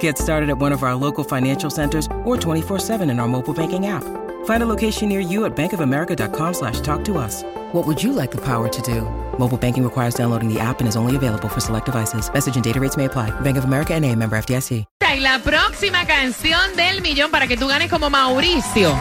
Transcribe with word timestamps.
Get 0.00 0.18
started 0.18 0.50
at 0.50 0.58
one 0.58 0.72
of 0.72 0.82
our 0.82 0.94
local 0.94 1.24
financial 1.24 1.70
centers 1.70 2.06
or 2.24 2.36
24-7 2.36 3.10
in 3.10 3.18
our 3.20 3.28
mobile 3.28 3.54
banking 3.54 3.86
app. 3.86 4.04
Find 4.44 4.62
a 4.62 4.66
location 4.66 5.08
near 5.08 5.20
you 5.20 5.44
at 5.46 5.56
bankofamerica.com 5.56 6.54
slash 6.54 6.80
talk 6.80 7.04
to 7.04 7.18
us. 7.18 7.42
What 7.72 7.86
would 7.86 8.02
you 8.02 8.12
like 8.12 8.30
the 8.30 8.40
power 8.44 8.68
to 8.68 8.82
do? 8.82 9.02
Mobile 9.38 9.58
banking 9.58 9.84
requires 9.84 10.14
downloading 10.14 10.52
the 10.52 10.58
app 10.60 10.80
and 10.80 10.88
is 10.88 10.96
only 10.96 11.16
available 11.16 11.48
for 11.48 11.60
select 11.60 11.86
devices. 11.86 12.32
Message 12.32 12.56
and 12.56 12.64
data 12.64 12.80
rates 12.80 12.96
may 12.96 13.04
apply. 13.06 13.30
Bank 13.40 13.56
of 13.58 13.64
America 13.64 13.94
and 13.94 14.04
a 14.04 14.14
member 14.14 14.36
FDIC. 14.36 14.84
Y 15.00 15.20
la 15.20 15.38
próxima 15.40 16.04
canción 16.06 16.76
del 16.76 17.00
millón 17.02 17.30
para 17.30 17.46
que 17.46 17.56
tú 17.56 17.66
ganes 17.66 17.90
como 17.90 18.08
Mauricio. 18.10 18.94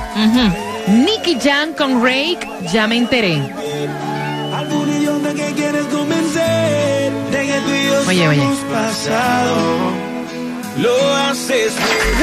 Nicky 0.87 1.37
Jam 1.39 1.73
con 1.73 2.01
Rake, 2.03 2.39
ya 2.71 2.87
me 2.87 2.97
enteré. 2.97 3.35
Algún 4.53 4.89
idioma 4.89 5.29
que 5.33 5.53
quieres 5.53 5.85
convencer 5.87 7.11
de 7.31 7.45
que 7.45 7.59
tú 7.61 7.69
y 7.71 7.85
yo 7.87 8.07
Oye, 8.07 8.27
oye. 8.29 8.55
pasado. 8.71 10.06
Lo 10.77 11.15
haces 11.15 11.73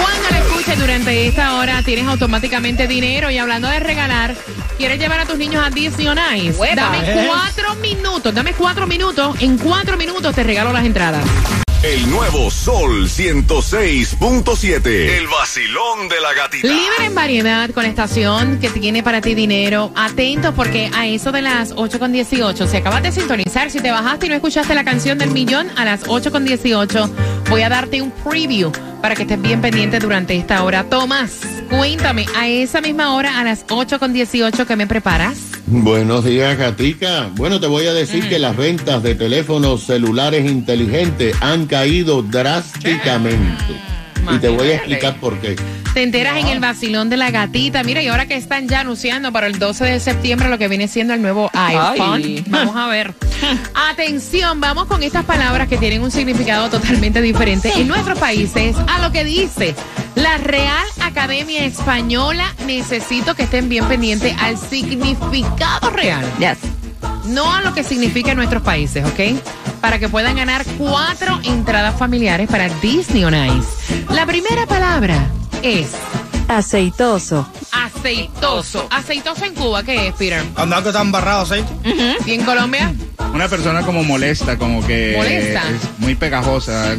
Cuando 0.00 0.30
la 0.30 0.38
escuches 0.38 0.78
durante 0.78 1.26
esta 1.26 1.56
hora, 1.56 1.82
tienes 1.82 2.06
automáticamente 2.06 2.86
dinero. 2.86 3.30
Y 3.30 3.38
hablando 3.38 3.68
de 3.68 3.80
regalar, 3.80 4.36
¿quieres 4.78 4.98
llevar 4.98 5.20
a 5.20 5.26
tus 5.26 5.38
niños 5.38 5.64
a 5.64 5.70
Disney 5.70 6.06
on 6.06 6.18
Ice? 6.36 6.58
Dame 6.76 7.26
cuatro 7.26 7.74
minutos, 7.76 8.34
dame 8.34 8.52
cuatro 8.52 8.86
minutos. 8.86 9.36
En 9.40 9.58
cuatro 9.58 9.96
minutos 9.96 10.34
te 10.34 10.44
regalo 10.44 10.72
las 10.72 10.84
entradas. 10.84 11.24
El 11.84 12.10
nuevo 12.10 12.50
Sol 12.50 13.08
106.7. 13.10 14.86
El 14.86 15.26
vacilón 15.28 16.08
de 16.08 16.18
la 16.18 16.32
gatita. 16.32 16.66
Líder 16.66 17.02
en 17.02 17.14
variedad 17.14 17.68
con 17.72 17.84
estación 17.84 18.58
que 18.58 18.70
tiene 18.70 19.02
para 19.02 19.20
ti 19.20 19.34
dinero. 19.34 19.92
Atentos 19.94 20.54
porque 20.54 20.90
a 20.94 21.06
eso 21.06 21.30
de 21.30 21.42
las 21.42 21.74
8.18, 21.74 22.66
si 22.68 22.76
acabas 22.78 23.02
de 23.02 23.12
sintonizar, 23.12 23.70
si 23.70 23.80
te 23.80 23.90
bajaste 23.90 24.24
y 24.24 24.28
no 24.30 24.34
escuchaste 24.36 24.74
la 24.74 24.82
canción 24.82 25.18
del 25.18 25.32
millón, 25.32 25.68
a 25.76 25.84
las 25.84 26.06
8.18 26.06 27.10
voy 27.50 27.60
a 27.60 27.68
darte 27.68 28.00
un 28.00 28.10
preview 28.10 28.72
para 29.04 29.16
que 29.16 29.24
estés 29.24 29.42
bien 29.42 29.60
pendiente 29.60 29.98
durante 29.98 30.34
esta 30.34 30.64
hora. 30.64 30.84
Tomás, 30.84 31.40
cuéntame, 31.68 32.24
a 32.34 32.48
esa 32.48 32.80
misma 32.80 33.14
hora, 33.14 33.38
a 33.38 33.44
las 33.44 33.66
8.18, 33.66 34.64
¿qué 34.64 34.76
me 34.76 34.86
preparas? 34.86 35.36
Buenos 35.66 36.24
días, 36.24 36.56
Gatica. 36.56 37.28
Bueno, 37.34 37.60
te 37.60 37.66
voy 37.66 37.86
a 37.86 37.92
decir 37.92 38.26
que 38.30 38.38
las 38.38 38.56
ventas 38.56 39.02
de 39.02 39.14
teléfonos 39.14 39.84
celulares 39.84 40.50
inteligentes 40.50 41.36
han 41.42 41.66
caído 41.66 42.22
drásticamente. 42.22 43.78
Y 44.32 44.38
te 44.38 44.48
voy 44.48 44.68
a 44.68 44.76
explicar 44.76 45.20
por 45.20 45.38
qué. 45.38 45.54
Te 45.94 46.02
enteras 46.02 46.36
en 46.38 46.48
el 46.48 46.58
vacilón 46.58 47.08
de 47.08 47.16
la 47.16 47.30
gatita. 47.30 47.84
Mira, 47.84 48.02
y 48.02 48.08
ahora 48.08 48.26
que 48.26 48.34
están 48.34 48.66
ya 48.66 48.80
anunciando 48.80 49.30
para 49.30 49.46
el 49.46 49.60
12 49.60 49.84
de 49.84 50.00
septiembre 50.00 50.48
lo 50.48 50.58
que 50.58 50.66
viene 50.66 50.88
siendo 50.88 51.14
el 51.14 51.22
nuevo 51.22 51.48
iPhone. 51.52 52.44
Vamos 52.48 52.74
a 52.74 52.88
ver. 52.88 53.14
Atención, 53.90 54.60
vamos 54.60 54.86
con 54.86 55.04
estas 55.04 55.24
palabras 55.24 55.68
que 55.68 55.76
tienen 55.76 56.02
un 56.02 56.10
significado 56.10 56.68
totalmente 56.68 57.22
diferente 57.22 57.72
en 57.76 57.86
nuestros 57.86 58.18
países 58.18 58.74
a 58.88 58.98
lo 58.98 59.12
que 59.12 59.22
dice 59.22 59.76
la 60.16 60.36
Real 60.38 60.84
Academia 61.00 61.64
Española. 61.64 62.52
Necesito 62.66 63.36
que 63.36 63.44
estén 63.44 63.68
bien 63.68 63.84
pendientes 63.84 64.34
al 64.40 64.58
significado 64.58 65.90
real. 65.90 66.24
Yes. 66.40 66.58
No 67.26 67.54
a 67.54 67.62
lo 67.62 67.72
que 67.72 67.84
significa 67.84 68.32
en 68.32 68.38
nuestros 68.38 68.64
países, 68.64 69.04
¿ok? 69.04 69.40
Para 69.80 70.00
que 70.00 70.08
puedan 70.08 70.34
ganar 70.34 70.64
cuatro 70.76 71.38
entradas 71.44 71.96
familiares 71.96 72.48
para 72.50 72.68
Disney 72.80 73.22
on 73.22 73.34
Ice. 73.34 74.04
La 74.10 74.26
primera 74.26 74.66
palabra 74.66 75.30
es 75.64 75.88
Aceitoso. 76.46 77.48
aceitoso. 77.72 78.86
Aceitoso 78.90 79.44
en 79.46 79.54
Cuba, 79.54 79.82
¿qué 79.82 80.08
es, 80.08 80.14
Peter? 80.14 80.44
Cuando 80.54 80.76
algo 80.76 80.90
está 80.90 81.00
embarrado 81.00 81.40
aceite. 81.42 81.68
¿Y 82.26 82.32
en 82.32 82.44
Colombia? 82.44 82.92
Una 83.32 83.48
persona 83.48 83.82
como 83.82 84.04
molesta, 84.04 84.58
como 84.58 84.86
que 84.86 85.14
Molesta. 85.16 85.62
es 85.70 85.98
muy 85.98 86.14
pegajosa, 86.14 86.96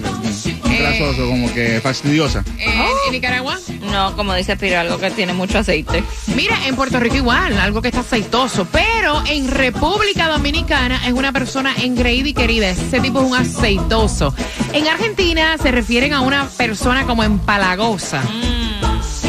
Eh. 0.75 0.81
grasoso, 0.81 1.27
como 1.27 1.53
que 1.53 1.79
fastidiosa. 1.81 2.43
¿En, 2.57 2.69
en 2.69 3.11
Nicaragua? 3.11 3.57
No, 3.91 4.15
como 4.15 4.33
dice 4.33 4.57
Piro, 4.57 4.79
algo 4.79 4.97
que 4.97 5.11
tiene 5.11 5.33
mucho 5.33 5.59
aceite. 5.59 6.03
Mira, 6.35 6.57
en 6.67 6.75
Puerto 6.75 6.99
Rico 6.99 7.15
igual, 7.15 7.57
algo 7.59 7.81
que 7.81 7.89
está 7.89 8.01
aceitoso. 8.01 8.67
Pero 8.71 9.23
en 9.27 9.47
República 9.47 10.27
Dominicana 10.27 11.05
es 11.05 11.13
una 11.13 11.31
persona 11.31 11.73
engreída 11.81 12.29
y 12.29 12.33
querida. 12.33 12.69
Ese 12.69 12.99
tipo 12.99 13.21
es 13.21 13.27
un 13.27 13.35
aceitoso. 13.35 14.33
En 14.73 14.87
Argentina 14.87 15.57
se 15.61 15.71
refieren 15.71 16.13
a 16.13 16.21
una 16.21 16.47
persona 16.49 17.05
como 17.05 17.23
empalagosa. 17.23 18.21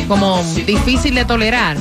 Como 0.09 0.43
difícil 0.67 1.15
de 1.15 1.25
tolerar. 1.25 1.77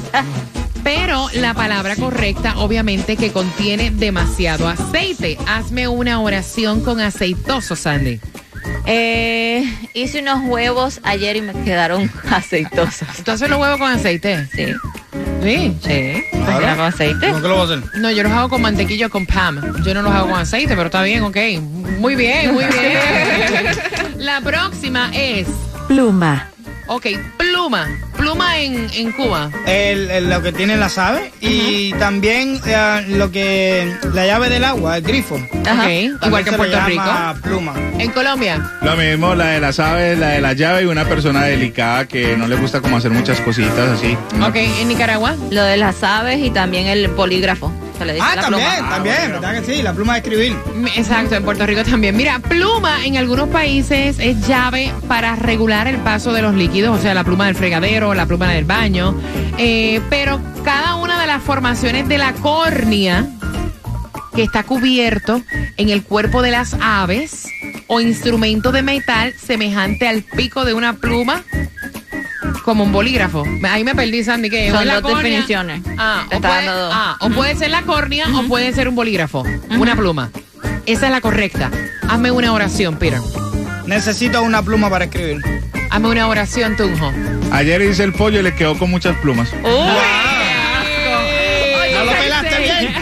Pero 0.83 1.27
la 1.33 1.55
palabra 1.55 1.95
correcta, 1.95 2.59
obviamente, 2.59 3.17
que 3.17 3.31
contiene 3.31 3.89
demasiado 3.89 4.67
aceite. 4.67 5.37
Hazme 5.47 5.87
una 5.87 6.19
oración 6.21 6.81
con 6.81 6.99
aceitoso, 6.99 7.75
Sandy. 7.75 8.19
Eh, 8.87 9.63
hice 9.93 10.19
unos 10.21 10.41
huevos 10.45 10.99
ayer 11.03 11.35
y 11.37 11.41
me 11.41 11.53
quedaron 11.63 12.11
aceitosos. 12.29 13.07
Entonces 13.17 13.49
los 13.49 13.59
huevos 13.59 13.77
con 13.79 13.91
aceite. 13.91 14.47
Sí. 14.53 14.65
Sí. 15.41 15.77
Sí. 15.83 16.23
¿Me 16.33 16.45
quedaron 16.45 16.77
con 16.77 16.85
aceite? 16.85 17.27
¿Cómo 17.29 17.41
que 17.41 17.47
lo 17.47 17.57
vas 17.57 17.69
a 17.69 17.73
hacer? 17.75 17.99
No, 18.01 18.11
yo 18.11 18.23
los 18.23 18.31
hago 18.31 18.49
con 18.49 18.61
mantequilla 18.61 19.09
con 19.09 19.25
Pam. 19.25 19.61
Yo 19.83 19.93
no 19.93 20.01
los 20.01 20.11
hago 20.13 20.29
con 20.29 20.39
aceite, 20.39 20.75
pero 20.75 20.85
está 20.87 21.01
bien, 21.03 21.23
ok. 21.23 21.37
Muy 21.99 22.15
bien, 22.15 22.53
muy 22.53 22.65
bien. 22.71 22.97
La 24.17 24.41
próxima 24.41 25.11
es, 25.13 25.47
Pluma. 25.87 26.49
Ok, 26.87 27.05
pluma. 27.37 27.87
Pluma 28.17 28.57
en, 28.59 28.89
en 28.93 29.11
Cuba. 29.11 29.51
El, 29.67 30.09
el- 30.09 30.29
lo 30.29 30.41
que 30.41 30.51
tiene 30.51 30.77
las 30.77 30.97
aves 30.97 31.31
y 31.41 31.91
también 31.93 32.59
eh, 32.65 33.05
lo 33.09 33.29
que 33.31 33.93
la 34.13 34.25
llave 34.25 34.49
del 34.49 34.63
agua, 34.63 34.97
el 34.97 35.03
grifo. 35.03 35.37
Ajá. 35.65 35.91
Igual 35.91 36.43
que 36.43 36.49
se 36.49 36.55
en 36.55 36.57
Puerto 36.57 36.77
le 36.87 36.95
llama 36.95 37.35
Pluma. 37.41 37.73
En 37.99 38.11
Colombia. 38.11 38.71
Lo 38.81 38.95
mismo, 38.95 39.35
la 39.35 39.47
de 39.47 39.59
las 39.59 39.79
aves, 39.79 40.17
la 40.17 40.29
de 40.29 40.41
la 40.41 40.53
llave 40.53 40.83
y 40.83 40.85
una 40.85 41.05
persona 41.05 41.43
delicada 41.43 42.05
que 42.07 42.37
no 42.37 42.47
le 42.47 42.55
gusta 42.55 42.81
como 42.81 42.97
hacer 42.97 43.11
muchas 43.11 43.39
cositas 43.41 43.89
así. 43.99 44.17
Ok, 44.41 44.55
en 44.55 44.87
Nicaragua. 44.87 45.35
Lo 45.51 45.63
de 45.63 45.77
las 45.77 46.03
aves 46.03 46.39
y 46.43 46.49
también 46.51 46.87
el 46.87 47.09
polígrafo. 47.09 47.71
Se 47.97 48.05
le 48.05 48.13
dice 48.13 48.25
Ah, 48.29 48.35
la 48.35 48.41
también, 48.43 48.69
pluma. 48.77 48.89
también, 48.89 49.31
¿verdad 49.31 49.53
que 49.61 49.63
sí? 49.75 49.81
La 49.81 49.93
pluma 49.93 50.13
de 50.13 50.19
escribir. 50.19 50.55
Mm, 50.75 50.87
Exacto, 50.95 51.35
en 51.35 51.43
Puerto 51.43 51.65
Rico 51.65 51.83
también. 51.83 52.15
Mira, 52.17 52.39
pluma 52.39 53.05
en 53.05 53.17
algunos 53.17 53.47
países 53.49 54.17
es 54.19 54.47
llave 54.47 54.91
para 55.07 55.35
regular 55.35 55.87
el 55.87 55.97
paso 55.97 56.33
de 56.33 56.41
los 56.41 56.53
líquidos, 56.55 56.97
o 56.97 57.01
sea, 57.01 57.13
la 57.13 57.23
pluma 57.23 57.45
del 57.45 57.55
fregadero, 57.55 58.13
la 58.13 58.25
pluma 58.25 58.49
del 58.51 58.65
baño. 58.65 59.15
Eh, 59.57 60.01
pero 60.09 60.41
cada 60.63 60.95
una 60.95 61.19
de 61.21 61.27
las 61.27 61.41
formaciones 61.41 62.07
de 62.09 62.17
la 62.17 62.33
córnea 62.33 63.25
que 64.35 64.43
está 64.43 64.63
cubierto 64.63 65.41
en 65.77 65.89
el 65.89 66.03
cuerpo 66.03 66.41
de 66.41 66.51
las 66.51 66.75
aves 66.81 67.47
o 67.87 68.01
instrumento 68.01 68.73
de 68.73 68.81
metal 68.81 69.33
semejante 69.41 70.07
al 70.09 70.23
pico 70.23 70.65
de 70.65 70.73
una 70.73 70.93
pluma 70.93 71.43
como 72.65 72.83
un 72.83 72.91
bolígrafo. 72.91 73.43
Ahí 73.69 73.83
me 73.83 73.93
perdí, 73.95 74.23
Sandy, 74.23 74.49
que 74.49 74.71
Son 74.71 74.81
es 74.81 74.87
la 74.87 74.99
dos 75.01 75.11
córnea. 75.11 75.21
definiciones. 75.31 75.81
Ah, 75.97 76.23
o 76.33 76.41
puede, 76.41 76.65
dos. 76.65 76.91
ah, 76.93 77.15
o 77.19 77.29
puede 77.29 77.55
ser 77.55 77.69
la 77.69 77.83
córnea 77.83 78.25
o 78.35 78.43
puede 78.47 78.73
ser 78.73 78.89
un 78.89 78.95
bolígrafo, 78.95 79.43
una 79.77 79.95
pluma. 79.95 80.31
Esa 80.87 81.05
es 81.05 81.11
la 81.11 81.21
correcta. 81.21 81.69
Hazme 82.09 82.31
una 82.31 82.51
oración, 82.51 82.97
Peter. 82.97 83.19
Necesito 83.85 84.41
una 84.41 84.63
pluma 84.63 84.89
para 84.89 85.05
escribir. 85.05 85.41
Hazme 85.91 86.09
una 86.09 86.27
oración, 86.27 86.75
Tunjo. 86.75 87.13
Ayer 87.51 87.81
hice 87.83 88.03
el 88.03 88.13
pollo 88.13 88.39
y 88.39 88.43
le 88.43 88.53
quedó 88.55 88.77
con 88.77 88.89
muchas 88.89 89.15
plumas. 89.17 89.49
¿No 89.61 89.69
lo 92.03 92.11
pelaste 92.11 92.59
bien? 92.59 92.93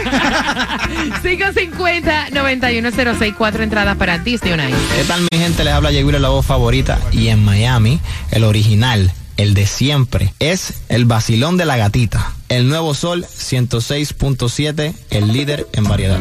550 1.23 2.29
9106 2.31 3.33
cuatro 3.37 3.63
entradas 3.63 3.95
para 3.97 4.17
Disney 4.19 4.53
on 4.53 4.59
Ice. 4.59 4.77
¿Qué 4.95 5.03
tal 5.05 5.21
mi 5.31 5.37
gente? 5.37 5.63
Les 5.63 5.73
habla 5.73 5.91
Yeguira, 5.91 6.19
la 6.19 6.29
voz 6.29 6.45
favorita. 6.45 6.99
Y 7.11 7.29
en 7.29 7.43
Miami, 7.43 7.99
el 8.31 8.43
original, 8.43 9.11
el 9.37 9.53
de 9.53 9.65
siempre. 9.65 10.33
Es 10.39 10.73
el 10.89 11.05
vacilón 11.05 11.57
de 11.57 11.65
la 11.65 11.77
gatita. 11.77 12.33
El 12.49 12.67
nuevo 12.67 12.93
Sol 12.93 13.25
106.7, 13.25 14.93
el 15.09 15.33
líder 15.33 15.67
en 15.73 15.83
variedad. 15.85 16.19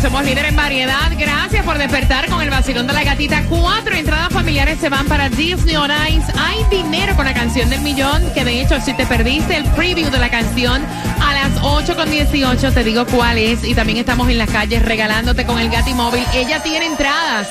Somos 0.00 0.24
líder 0.24 0.44
en 0.44 0.56
variedad. 0.56 1.10
Gracias 1.18 1.64
por 1.64 1.78
despertar 1.78 2.28
con 2.28 2.42
el 2.42 2.50
vacilón 2.50 2.86
de 2.86 2.92
la 2.92 3.02
gatita. 3.02 3.44
Cuatro 3.48 3.94
entradas 3.94 4.32
familiares 4.32 4.78
se 4.78 4.88
van 4.88 5.06
para 5.06 5.28
Disney 5.30 5.74
on 5.76 5.90
Ice. 6.08 6.30
Hay 6.38 6.64
dinero 6.70 7.16
con 7.16 7.24
la 7.24 7.32
canción 7.32 7.70
del 7.70 7.80
millón, 7.80 8.22
que 8.34 8.44
de 8.44 8.60
hecho 8.60 8.78
si 8.80 8.92
te 8.92 9.06
perdiste 9.06 9.56
el 9.56 9.64
preview 9.70 10.10
de 10.10 10.18
la 10.18 10.30
canción 10.30 10.84
a 11.20 11.34
las 11.34 11.62
8.18 11.62 12.72
te 12.72 12.84
digo 12.84 13.06
cuál 13.06 13.38
es. 13.38 13.64
Y 13.64 13.74
también 13.74 13.98
estamos 13.98 14.28
en 14.28 14.38
las 14.38 14.50
calles 14.50 14.84
regalándote 14.84 15.44
con 15.46 15.58
el 15.58 15.70
Gatimóvil. 15.70 16.24
Ella 16.34 16.62
tiene 16.62 16.86
entradas 16.86 17.48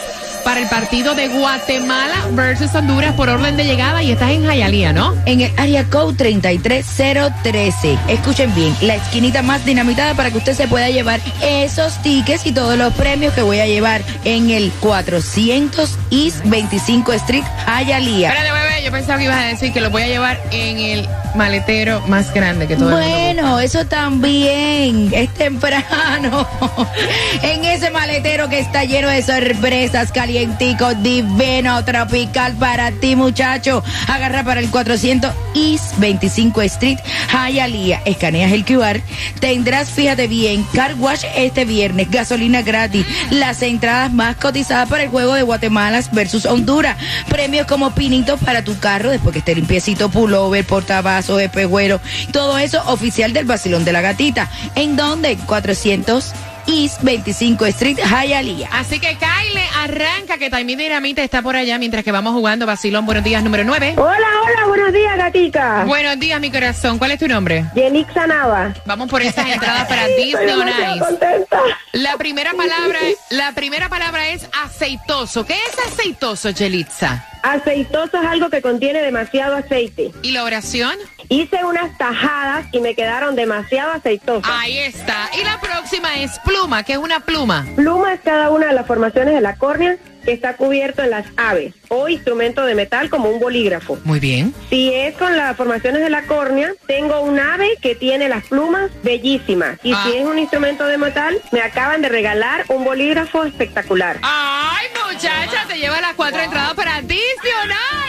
para 0.47 0.61
el 0.61 0.69
partido 0.69 1.13
de 1.13 1.27
Guatemala 1.27 2.15
versus 2.31 2.73
Honduras 2.73 3.13
por 3.15 3.27
orden 3.27 3.57
de 3.57 3.65
llegada 3.65 4.01
y 4.01 4.11
estás 4.11 4.31
en 4.31 4.45
Jayalía, 4.45 4.93
¿no? 4.93 5.13
En 5.25 5.41
el 5.41 5.51
área 5.57 5.83
code 5.89 6.15
33013. 6.15 7.99
Escuchen 8.07 8.55
bien, 8.55 8.73
la 8.79 8.95
esquinita 8.95 9.41
más 9.41 9.65
dinamitada 9.65 10.13
para 10.13 10.31
que 10.31 10.37
usted 10.37 10.53
se 10.53 10.69
pueda 10.69 10.89
llevar 10.89 11.19
esos 11.41 12.01
tickets 12.01 12.45
y 12.45 12.53
todos 12.53 12.77
los 12.77 12.93
premios 12.93 13.33
que 13.33 13.41
voy 13.41 13.59
a 13.59 13.67
llevar 13.67 14.01
en 14.23 14.49
el 14.49 14.71
400 14.79 15.97
East 16.11 16.39
25 16.45 17.11
Street, 17.11 17.43
Jayalía. 17.65 18.29
Espérate, 18.29 18.53
bebé, 18.53 18.83
yo 18.85 18.91
pensaba 18.93 19.17
que 19.17 19.25
ibas 19.25 19.43
a 19.43 19.47
decir 19.47 19.73
que 19.73 19.81
lo 19.81 19.89
voy 19.89 20.03
a 20.03 20.07
llevar 20.07 20.39
en 20.51 20.79
el 20.79 21.09
maletero 21.37 22.01
más 22.07 22.33
grande 22.33 22.67
que 22.67 22.75
todo 22.75 22.89
el 22.89 22.95
mundo 22.95 23.07
Bueno, 23.07 23.59
eso 23.59 23.85
también 23.85 25.09
es 25.13 25.33
temprano. 25.33 26.47
en 27.41 27.65
ese 27.65 27.91
maletero 27.91 28.49
que 28.49 28.59
está 28.59 28.83
lleno 28.83 29.09
de 29.09 29.21
sorpresas, 29.21 30.11
calientico, 30.11 30.93
divino, 30.95 31.83
tropical 31.85 32.53
para 32.53 32.91
ti, 32.91 33.15
muchacho. 33.15 33.83
Agarra 34.07 34.43
para 34.43 34.59
el 34.59 34.69
400 34.69 35.31
East 35.55 35.97
25 35.97 36.61
Street, 36.63 36.99
Hialeah. 37.31 38.01
Escaneas 38.05 38.51
el 38.51 38.65
QR. 38.65 39.01
Tendrás, 39.39 39.89
fíjate 39.91 40.27
bien, 40.27 40.65
car 40.73 40.95
wash 40.95 41.23
este 41.35 41.65
viernes, 41.65 42.09
gasolina 42.09 42.61
gratis, 42.61 43.05
las 43.29 43.61
entradas 43.61 44.11
más 44.11 44.35
cotizadas 44.37 44.89
para 44.89 45.03
el 45.03 45.09
juego 45.09 45.33
de 45.33 45.43
Guatemala 45.43 46.01
versus 46.11 46.45
Honduras. 46.45 46.97
Premios 47.29 47.67
como 47.67 47.91
pinitos 47.91 48.39
para 48.39 48.63
tu 48.63 48.77
carro, 48.79 49.09
después 49.09 49.33
que 49.33 49.39
esté 49.39 49.55
limpiecito, 49.55 50.09
pullover, 50.09 50.65
portavasos, 50.65 51.26
espejuelo. 51.39 51.99
Todo 52.31 52.57
eso 52.57 52.81
oficial 52.87 53.33
del 53.33 53.45
Basilón 53.45 53.85
de 53.85 53.93
la 53.93 54.01
Gatita. 54.01 54.49
¿En 54.75 54.95
dónde? 54.95 55.37
400 55.45 56.33
East 56.67 57.01
25 57.03 57.65
Street, 57.67 57.97
Hialeah. 57.97 58.69
Así 58.71 58.99
que 58.99 59.17
Kyle, 59.17 59.61
arranca 59.81 60.37
que 60.37 60.49
también 60.49 60.79
Dinamita 60.79 61.23
está 61.23 61.41
por 61.41 61.55
allá 61.55 61.77
mientras 61.77 62.03
que 62.03 62.11
vamos 62.11 62.33
jugando 62.33 62.65
Basilón. 62.65 63.05
Buenos 63.05 63.23
días, 63.23 63.43
número 63.43 63.63
9. 63.63 63.95
Hola, 63.97 64.27
hola, 64.43 64.65
buenos 64.67 64.93
días, 64.93 65.17
gatica. 65.17 65.85
Buenos 65.85 66.19
días, 66.19 66.39
mi 66.39 66.51
corazón. 66.51 66.97
¿Cuál 66.97 67.11
es 67.11 67.19
tu 67.19 67.27
nombre? 67.27 67.65
Yenixa 67.75 68.27
Nava. 68.27 68.73
Vamos 68.85 69.09
por 69.09 69.21
esas 69.21 69.47
entradas 69.47 69.87
para 69.87 70.07
Disney 70.07 70.49
on 70.49 70.67
Ice. 70.67 70.99
contenta. 70.99 71.61
La 71.93 72.17
primera 72.17 72.51
palabra, 72.53 72.99
la 73.29 73.53
primera 73.53 73.89
palabra 73.89 74.29
es 74.29 74.47
aceitoso. 74.63 75.45
¿Qué 75.45 75.55
es 75.55 75.93
aceitoso, 75.93 76.49
Yelitza? 76.51 77.25
Aceitoso 77.43 78.19
es 78.21 78.27
algo 78.27 78.49
que 78.49 78.61
contiene 78.61 79.01
demasiado 79.01 79.55
aceite. 79.55 80.11
¿Y 80.21 80.31
la 80.31 80.43
oración? 80.43 80.93
Hice 81.29 81.63
unas 81.63 81.97
tajadas 81.97 82.65
y 82.71 82.79
me 82.79 82.93
quedaron 82.95 83.35
demasiado 83.35 83.91
aceitosas. 83.93 84.49
Ahí 84.53 84.77
está. 84.79 85.29
Y 85.39 85.43
la 85.43 85.59
próxima 85.59 86.15
es 86.19 86.39
pluma. 86.59 86.83
¿Qué 86.83 86.93
es 86.93 86.97
una 86.99 87.19
pluma? 87.19 87.65
Pluma 87.75 88.13
es 88.13 88.21
cada 88.21 88.49
una 88.49 88.67
de 88.67 88.73
las 88.73 88.85
formaciones 88.87 89.33
de 89.35 89.41
la 89.41 89.55
córnea 89.55 89.97
que 90.25 90.33
está 90.33 90.57
cubierto 90.57 91.03
en 91.03 91.11
las 91.11 91.25
aves 91.37 91.73
o 91.87 92.09
instrumento 92.09 92.65
de 92.65 92.75
metal 92.75 93.09
como 93.09 93.29
un 93.29 93.39
bolígrafo. 93.39 93.97
Muy 94.03 94.19
bien. 94.19 94.53
Si 94.69 94.93
es 94.93 95.15
con 95.15 95.37
las 95.37 95.55
formaciones 95.55 96.01
de 96.01 96.09
la 96.09 96.23
córnea, 96.23 96.71
tengo 96.85 97.21
un 97.21 97.39
ave 97.39 97.77
que 97.81 97.95
tiene 97.95 98.27
las 98.27 98.43
plumas 98.45 98.91
bellísimas. 99.03 99.79
Y 99.83 99.93
Ah. 99.93 100.03
si 100.05 100.17
es 100.17 100.25
un 100.25 100.37
instrumento 100.37 100.85
de 100.85 100.97
metal, 100.97 101.39
me 101.51 101.61
acaban 101.61 102.01
de 102.01 102.09
regalar 102.09 102.65
un 102.67 102.83
bolígrafo 102.83 103.45
espectacular. 103.45 104.17
Ay, 104.21 104.87
muchacha, 105.05 105.65
te 105.67 105.77
lleva 105.77 106.01
las 106.01 106.13
cuatro 106.15 106.41
entradas 106.41 106.73
para 106.73 106.99
Ice. 106.99 107.15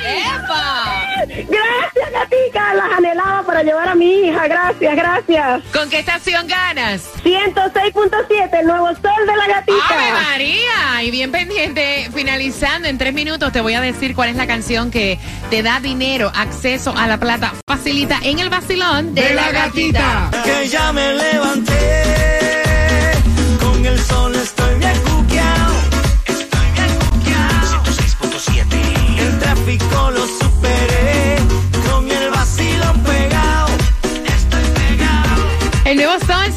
¡Epa! 0.09 0.99
Gracias, 1.27 2.13
gatica. 2.13 2.75
Las 2.75 2.93
anhelaba 2.99 3.43
para 3.45 3.63
llevar 3.63 3.89
a 3.89 3.95
mi 3.95 4.27
hija. 4.27 4.47
Gracias, 4.49 4.97
gracias. 4.97 5.63
¿Con 5.73 5.91
qué 5.91 6.01
estación 6.01 6.47
ganas? 6.47 7.09
106.7, 7.25 8.61
el 8.61 8.67
nuevo 8.67 8.89
sol 8.89 9.27
de 9.27 9.37
la 9.37 9.47
gatita. 9.47 9.89
¡Ave 9.91 10.13
María! 10.13 11.03
Y 11.03 11.11
bien 11.11 11.31
pendiente, 11.31 12.11
finalizando 12.15 12.89
en 12.89 12.99
tres 12.99 13.13
minutos, 13.13 13.53
te 13.53 13.61
voy 13.61 13.75
a 13.75 13.81
decir 13.81 14.15
cuál 14.15 14.31
es 14.31 14.37
la 14.37 14.47
canción 14.47 14.91
que 14.91 15.19
te 15.51 15.63
da 15.63 15.81
dinero, 15.81 16.31
acceso 16.35 16.95
a 16.97 17.07
la 17.07 17.19
plata, 17.19 17.55
facilita 17.67 18.19
en 18.23 18.39
el 18.39 18.49
vacilón 18.51 19.15
de, 19.15 19.35
la 19.35 19.51
gatita. 19.51 20.31
Que 20.45 20.69
ya 20.69 20.93
me 20.93 21.15
levanté, 21.15 21.68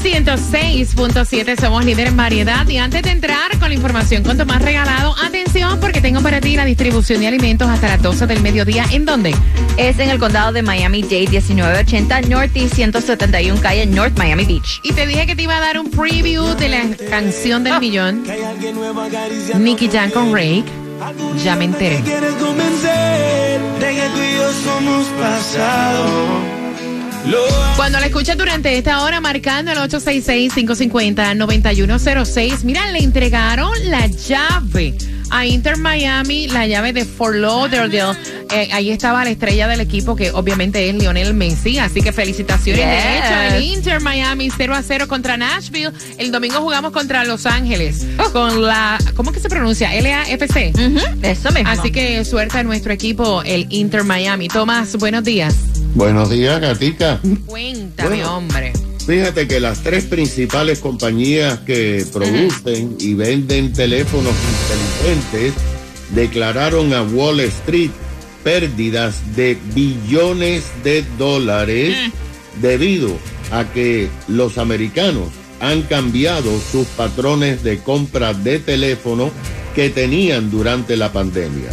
106.7, 0.04 1.60
somos 1.60 1.86
líder 1.86 2.08
en 2.08 2.18
variedad. 2.18 2.68
Y 2.68 2.78
antes 2.78 3.04
de 3.04 3.12
entrar 3.12 3.58
con 3.60 3.70
la 3.70 3.76
información 3.76 4.24
con 4.24 4.36
Tomás 4.36 4.62
Regalado, 4.62 5.16
atención 5.24 5.80
porque 5.80 6.02
tengo 6.02 6.22
para 6.22 6.42
ti 6.42 6.56
la 6.56 6.66
distribución 6.66 7.20
de 7.20 7.28
alimentos 7.28 7.70
hasta 7.70 7.88
las 7.88 8.02
12 8.02 8.26
del 8.26 8.42
mediodía. 8.42 8.86
¿En 8.92 9.06
dónde? 9.06 9.36
Es 9.78 10.00
en 10.00 10.10
el 10.10 10.18
condado 10.18 10.52
de 10.52 10.64
Miami-Dade, 10.64 11.42
1980 11.42 12.22
North 12.22 12.58
y 12.58 12.68
171 12.68 13.62
calle 13.62 13.86
North 13.86 14.18
Miami 14.18 14.46
Beach. 14.46 14.82
Y 14.84 14.94
te 14.94 15.06
dije 15.06 15.28
que 15.28 15.36
te 15.36 15.44
iba 15.44 15.58
a 15.58 15.60
dar 15.60 15.78
un 15.78 15.92
preview 15.92 16.56
de 16.56 16.70
la 16.70 16.84
canción 17.10 17.64
del 17.64 17.80
millón. 17.80 18.24
Nicky 19.60 19.88
Jam 19.88 20.10
con 20.10 20.34
Rake. 20.34 20.66
Ya 21.44 21.56
me 21.56 21.66
enteré. 21.66 22.00
Quieres 22.02 22.34
convencer 22.34 23.62
de 23.80 23.88
que 23.88 24.10
tú 24.10 24.22
y 24.22 24.36
yo 24.36 24.52
somos 24.64 25.08
pasado. 25.20 26.61
Cuando 27.76 28.00
la 28.00 28.06
escuchas 28.08 28.36
durante 28.38 28.76
esta 28.78 29.04
hora, 29.04 29.20
marcando 29.22 29.72
el 29.72 29.78
866-550-9106, 29.80 32.64
mira, 32.64 32.90
le 32.92 33.00
entregaron 33.00 33.72
la 33.90 34.08
llave 34.08 34.96
a 35.30 35.46
Inter 35.46 35.78
Miami, 35.78 36.48
la 36.48 36.66
llave 36.68 36.94
de 36.94 37.06
Fort 37.06 37.36
Lauderdale. 37.36 38.18
Eh, 38.52 38.70
ahí 38.74 38.92
estaba 38.92 39.24
la 39.24 39.30
estrella 39.30 39.68
del 39.68 39.80
equipo, 39.80 40.16
que 40.16 40.32
obviamente 40.32 40.90
es 40.90 40.96
Lionel 40.96 41.34
Messi. 41.34 41.80
Así 41.80 42.02
que 42.02 42.12
felicitaciones. 42.12 42.86
De 42.86 43.18
hecho, 43.20 43.34
el 43.56 43.64
Inter 43.64 44.02
Miami 44.02 44.50
0 44.56 44.76
a 44.76 44.82
0 44.82 45.08
contra 45.08 45.38
Nashville. 45.38 45.92
El 46.18 46.32
domingo 46.32 46.60
jugamos 46.60 46.92
contra 46.92 47.24
Los 47.24 47.46
Ángeles. 47.46 48.06
Con 48.34 48.62
la, 48.64 48.98
¿cómo 49.16 49.32
que 49.32 49.40
se 49.40 49.48
pronuncia? 49.48 49.90
LAFC. 49.94 50.74
Ujú, 50.76 51.00
Eso 51.22 51.52
mismo. 51.52 51.70
Así 51.70 51.92
que 51.92 52.26
suerte 52.26 52.58
a 52.58 52.64
nuestro 52.64 52.92
equipo, 52.92 53.42
el 53.44 53.68
Inter 53.70 54.04
Miami. 54.04 54.50
Tomás, 54.50 54.98
buenos 54.98 55.24
días. 55.24 55.56
Buenos 55.94 56.30
días, 56.30 56.60
Gatica. 56.62 57.20
Cuéntame, 57.46 58.10
Bueno. 58.10 58.38
hombre. 58.38 58.74
Fíjate 59.06 59.48
que 59.48 59.60
las 59.60 59.82
tres 59.82 60.06
principales 60.06 60.80
compañías 60.80 61.60
que 61.60 62.06
producen 62.14 62.96
y 63.00 63.14
venden 63.16 63.74
teléfonos 63.74 64.34
inteligentes 65.04 65.54
declararon 66.14 66.94
a 66.94 67.02
Wall 67.02 67.40
Street 67.42 67.90
pérdidas 68.44 69.36
de 69.36 69.58
billones 69.74 70.64
de 70.84 71.04
dólares 71.18 71.96
debido 72.62 73.10
a 73.52 73.66
que 73.66 74.08
los 74.28 74.58
americanos 74.58 75.30
han 75.60 75.82
cambiado 75.84 76.52
sus 76.72 76.88
patrones 76.88 77.64
de 77.64 77.80
compra 77.80 78.34
de 78.34 78.60
teléfono 78.60 79.32
que 79.76 79.90
tenían 79.90 80.50
durante 80.52 80.96
la 80.96 81.12
pandemia. 81.12 81.70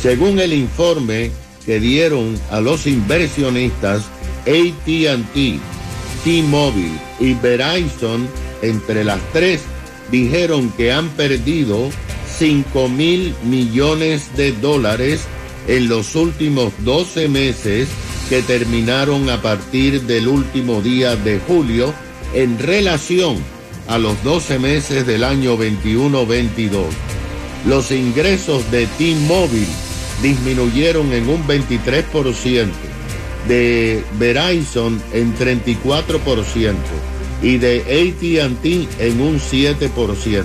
Según 0.00 0.38
el 0.40 0.52
informe 0.52 1.30
que 1.66 1.80
dieron 1.80 2.38
a 2.50 2.60
los 2.60 2.86
inversionistas 2.86 4.04
ATT, 4.46 5.60
T-Mobile 6.24 6.98
y 7.20 7.34
Verizon, 7.34 8.28
entre 8.62 9.04
las 9.04 9.20
tres, 9.32 9.62
dijeron 10.10 10.70
que 10.70 10.92
han 10.92 11.08
perdido 11.10 11.90
5 12.38 12.88
mil 12.88 13.34
millones 13.44 14.34
de 14.36 14.52
dólares 14.52 15.24
en 15.66 15.88
los 15.88 16.14
últimos 16.14 16.72
12 16.84 17.28
meses 17.28 17.88
que 18.28 18.42
terminaron 18.42 19.28
a 19.30 19.42
partir 19.42 20.02
del 20.02 20.28
último 20.28 20.80
día 20.80 21.16
de 21.16 21.40
julio 21.40 21.92
en 22.34 22.58
relación 22.58 23.36
a 23.88 23.98
los 23.98 24.22
12 24.22 24.58
meses 24.58 25.06
del 25.06 25.24
año 25.24 25.56
21-22. 25.56 26.84
Los 27.66 27.90
ingresos 27.90 28.68
de 28.70 28.86
T-Mobile 28.98 29.85
disminuyeron 30.22 31.12
en 31.12 31.28
un 31.28 31.46
23%, 31.46 32.66
de 33.48 34.04
Verizon 34.18 35.00
en 35.12 35.36
34% 35.36 36.74
y 37.42 37.58
de 37.58 37.80
ATT 37.80 39.00
en 39.00 39.20
un 39.20 39.38
7%. 39.38 40.44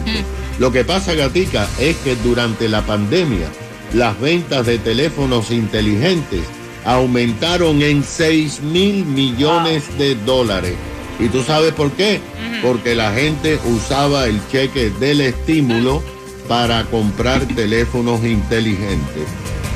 Lo 0.59 0.71
que 0.71 0.83
pasa, 0.83 1.13
Gatica, 1.13 1.67
es 1.79 1.95
que 1.97 2.15
durante 2.17 2.69
la 2.69 2.85
pandemia 2.85 3.47
las 3.93 4.19
ventas 4.19 4.65
de 4.65 4.77
teléfonos 4.77 5.51
inteligentes 5.51 6.41
aumentaron 6.85 7.81
en 7.81 8.03
6 8.03 8.61
mil 8.61 9.05
millones 9.05 9.97
de 9.97 10.15
dólares. 10.15 10.75
¿Y 11.19 11.27
tú 11.27 11.43
sabes 11.43 11.73
por 11.73 11.91
qué? 11.91 12.19
Porque 12.61 12.95
la 12.95 13.11
gente 13.11 13.59
usaba 13.65 14.25
el 14.25 14.39
cheque 14.51 14.89
del 14.99 15.21
estímulo 15.21 16.01
para 16.47 16.83
comprar 16.85 17.45
teléfonos 17.55 18.23
inteligentes. 18.23 19.27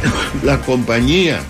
Las 0.43 0.59
compañías 0.65 1.43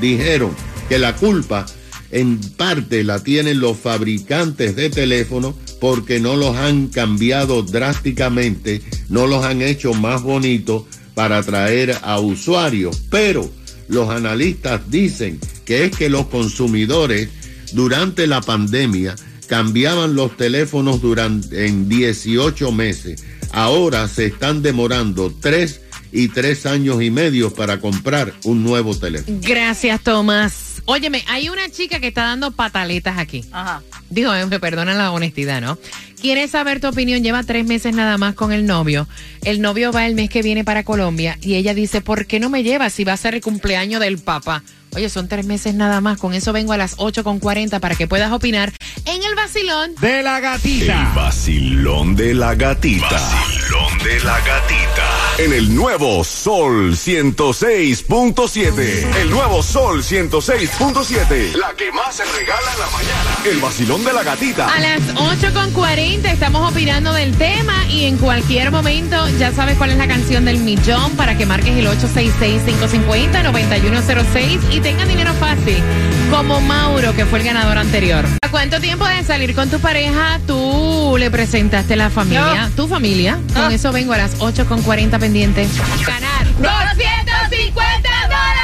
dijeron 0.00 0.50
que 0.88 0.98
la 0.98 1.14
culpa 1.16 1.66
en 2.10 2.38
parte 2.38 3.04
la 3.04 3.22
tienen 3.22 3.60
los 3.60 3.78
fabricantes 3.78 4.76
de 4.76 4.90
teléfonos 4.90 5.54
porque 5.80 6.20
no 6.20 6.36
los 6.36 6.56
han 6.56 6.88
cambiado 6.88 7.62
drásticamente, 7.62 8.82
no 9.08 9.26
los 9.26 9.44
han 9.44 9.62
hecho 9.62 9.94
más 9.94 10.22
bonitos 10.22 10.84
para 11.14 11.38
atraer 11.38 11.98
a 12.02 12.20
usuarios. 12.20 13.02
Pero 13.10 13.50
los 13.88 14.10
analistas 14.10 14.82
dicen 14.90 15.40
que 15.64 15.84
es 15.84 15.96
que 15.96 16.08
los 16.08 16.26
consumidores 16.26 17.28
durante 17.72 18.26
la 18.26 18.40
pandemia 18.40 19.16
cambiaban 19.46 20.14
los 20.14 20.36
teléfonos 20.36 21.02
durante 21.02 21.66
en 21.66 21.88
18 21.88 22.72
meses. 22.72 23.24
Ahora 23.52 24.08
se 24.08 24.26
están 24.26 24.62
demorando 24.62 25.34
tres 25.40 25.81
y 26.12 26.28
tres 26.28 26.66
años 26.66 27.02
y 27.02 27.10
medio 27.10 27.52
para 27.52 27.80
comprar 27.80 28.32
un 28.44 28.62
nuevo 28.62 28.96
teléfono. 28.96 29.38
Gracias, 29.42 30.00
Tomás. 30.02 30.82
Óyeme, 30.84 31.24
hay 31.28 31.48
una 31.48 31.70
chica 31.70 32.00
que 32.00 32.08
está 32.08 32.24
dando 32.24 32.50
pataletas 32.50 33.18
aquí. 33.18 33.44
Ajá. 33.52 33.82
Digo, 34.10 34.34
eh, 34.34 34.46
me 34.46 34.60
perdonan 34.60 34.98
la 34.98 35.12
honestidad, 35.12 35.60
¿no? 35.60 35.78
¿Quieres 36.20 36.50
saber 36.50 36.80
tu 36.80 36.88
opinión? 36.88 37.22
Lleva 37.22 37.42
tres 37.42 37.64
meses 37.66 37.94
nada 37.94 38.18
más 38.18 38.34
con 38.34 38.52
el 38.52 38.66
novio. 38.66 39.08
El 39.44 39.60
novio 39.60 39.90
va 39.92 40.06
el 40.06 40.14
mes 40.14 40.28
que 40.28 40.42
viene 40.42 40.64
para 40.64 40.84
Colombia 40.84 41.38
y 41.40 41.54
ella 41.54 41.74
dice, 41.74 42.00
¿por 42.00 42.26
qué 42.26 42.40
no 42.40 42.50
me 42.50 42.62
lleva 42.62 42.90
si 42.90 43.04
va 43.04 43.12
a 43.12 43.16
ser 43.16 43.34
el 43.34 43.40
cumpleaños 43.40 44.00
del 44.00 44.18
papá? 44.18 44.62
Oye, 44.94 45.08
son 45.08 45.26
tres 45.26 45.46
meses 45.46 45.74
nada 45.74 46.02
más. 46.02 46.18
Con 46.18 46.34
eso 46.34 46.52
vengo 46.52 46.74
a 46.74 46.76
las 46.76 46.98
8.40 46.98 47.80
para 47.80 47.94
que 47.94 48.06
puedas 48.06 48.30
opinar 48.30 48.74
en 49.06 49.22
el 49.22 49.34
vacilón. 49.34 49.94
De 50.00 50.22
la 50.22 50.36
El 50.36 50.42
gatita. 50.42 51.12
vacilón 51.14 52.14
de 52.14 52.34
la 52.34 52.54
gatita. 52.54 53.08
Vacilón 53.10 53.98
de 54.04 54.20
la 54.20 54.38
gatita. 54.40 55.08
En 55.38 55.54
el 55.54 55.74
nuevo 55.74 56.22
Sol 56.24 56.92
106.7. 56.94 59.16
El 59.16 59.30
nuevo 59.30 59.62
Sol 59.62 60.02
106.7. 60.02 61.54
La 61.56 61.72
que 61.74 61.90
más 61.92 62.14
se 62.16 62.24
regala 62.24 62.72
en 62.74 62.80
la 62.80 62.86
mañana. 62.90 63.38
El 63.50 63.60
vacilón 63.60 64.04
de 64.04 64.12
la 64.12 64.22
gatita. 64.22 64.68
A 64.74 64.78
las 64.78 65.00
8.40 65.14 66.26
estamos 66.30 66.70
opinando 66.70 67.14
del 67.14 67.34
tema 67.38 67.86
y 67.88 68.04
en 68.04 68.18
cualquier 68.18 68.70
momento 68.70 69.26
ya 69.38 69.52
sabes 69.52 69.78
cuál 69.78 69.92
es 69.92 69.96
la 69.96 70.06
canción 70.06 70.44
del 70.44 70.58
millón 70.58 71.12
para 71.16 71.38
que 71.38 71.46
marques 71.46 71.74
el 71.78 71.86
866-550-9106 71.86 74.60
y 74.70 74.80
tengas 74.82 75.08
dinero 75.08 75.32
fácil, 75.34 75.82
como 76.30 76.60
Mauro, 76.60 77.14
que 77.14 77.24
fue 77.24 77.38
el 77.38 77.44
ganador 77.44 77.78
anterior. 77.78 78.24
¿A 78.42 78.48
cuánto 78.50 78.80
tiempo 78.80 79.06
de 79.06 79.22
salir 79.22 79.54
con 79.54 79.70
tu 79.70 79.78
pareja 79.78 80.40
tú 80.46 81.16
le 81.18 81.30
presentaste 81.30 81.94
la 81.96 82.10
familia? 82.10 82.70
¿Tu 82.76 82.88
familia? 82.88 83.38
Con 83.54 83.70
eso 83.72 83.92
vengo 83.92 84.12
a 84.12 84.18
las 84.18 84.38
8.40 84.38 85.18
pendientes. 85.20 85.70
Ganar 86.06 86.46
250 86.58 88.10
dólares. 88.24 88.62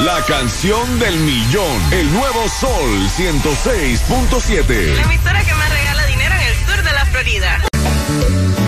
La 0.00 0.22
canción 0.26 0.98
del 0.98 1.18
millón. 1.20 1.92
El 1.92 2.12
nuevo 2.12 2.48
Sol 2.48 3.08
106.7. 3.16 5.02
emisora 5.02 5.44
que 5.44 5.54
más 5.54 5.70
regala 5.70 6.06
dinero 6.06 6.34
en 6.34 6.40
el 6.42 6.54
sur 6.66 6.82
de 6.82 6.92
la 6.92 7.06
Florida. 7.06 8.59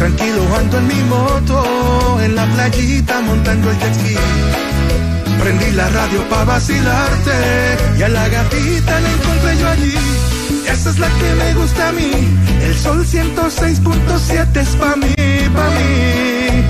Tranquilo 0.00 0.56
ando 0.56 0.78
en 0.78 0.86
mi 0.86 1.02
moto, 1.10 2.18
en 2.22 2.34
la 2.34 2.46
playita 2.46 3.20
montando 3.20 3.70
el 3.70 3.78
jet 3.80 3.94
ski. 3.96 4.16
Prendí 5.42 5.70
la 5.72 5.90
radio 5.90 6.26
pa' 6.30 6.44
vacilarte 6.44 7.36
y 7.98 8.02
a 8.02 8.08
la 8.08 8.26
gatita 8.30 8.98
la 8.98 9.10
encontré 9.10 9.58
yo 9.58 9.68
allí. 9.68 9.94
Esa 10.72 10.88
es 10.88 10.98
la 10.98 11.06
que 11.06 11.34
me 11.34 11.52
gusta 11.52 11.88
a 11.90 11.92
mí, 11.92 12.12
el 12.62 12.74
sol 12.78 13.04
106.7 13.04 14.56
es 14.56 14.68
pa' 14.76 14.96
mí, 14.96 15.14
pa' 15.54 15.70
mí. 15.76 16.64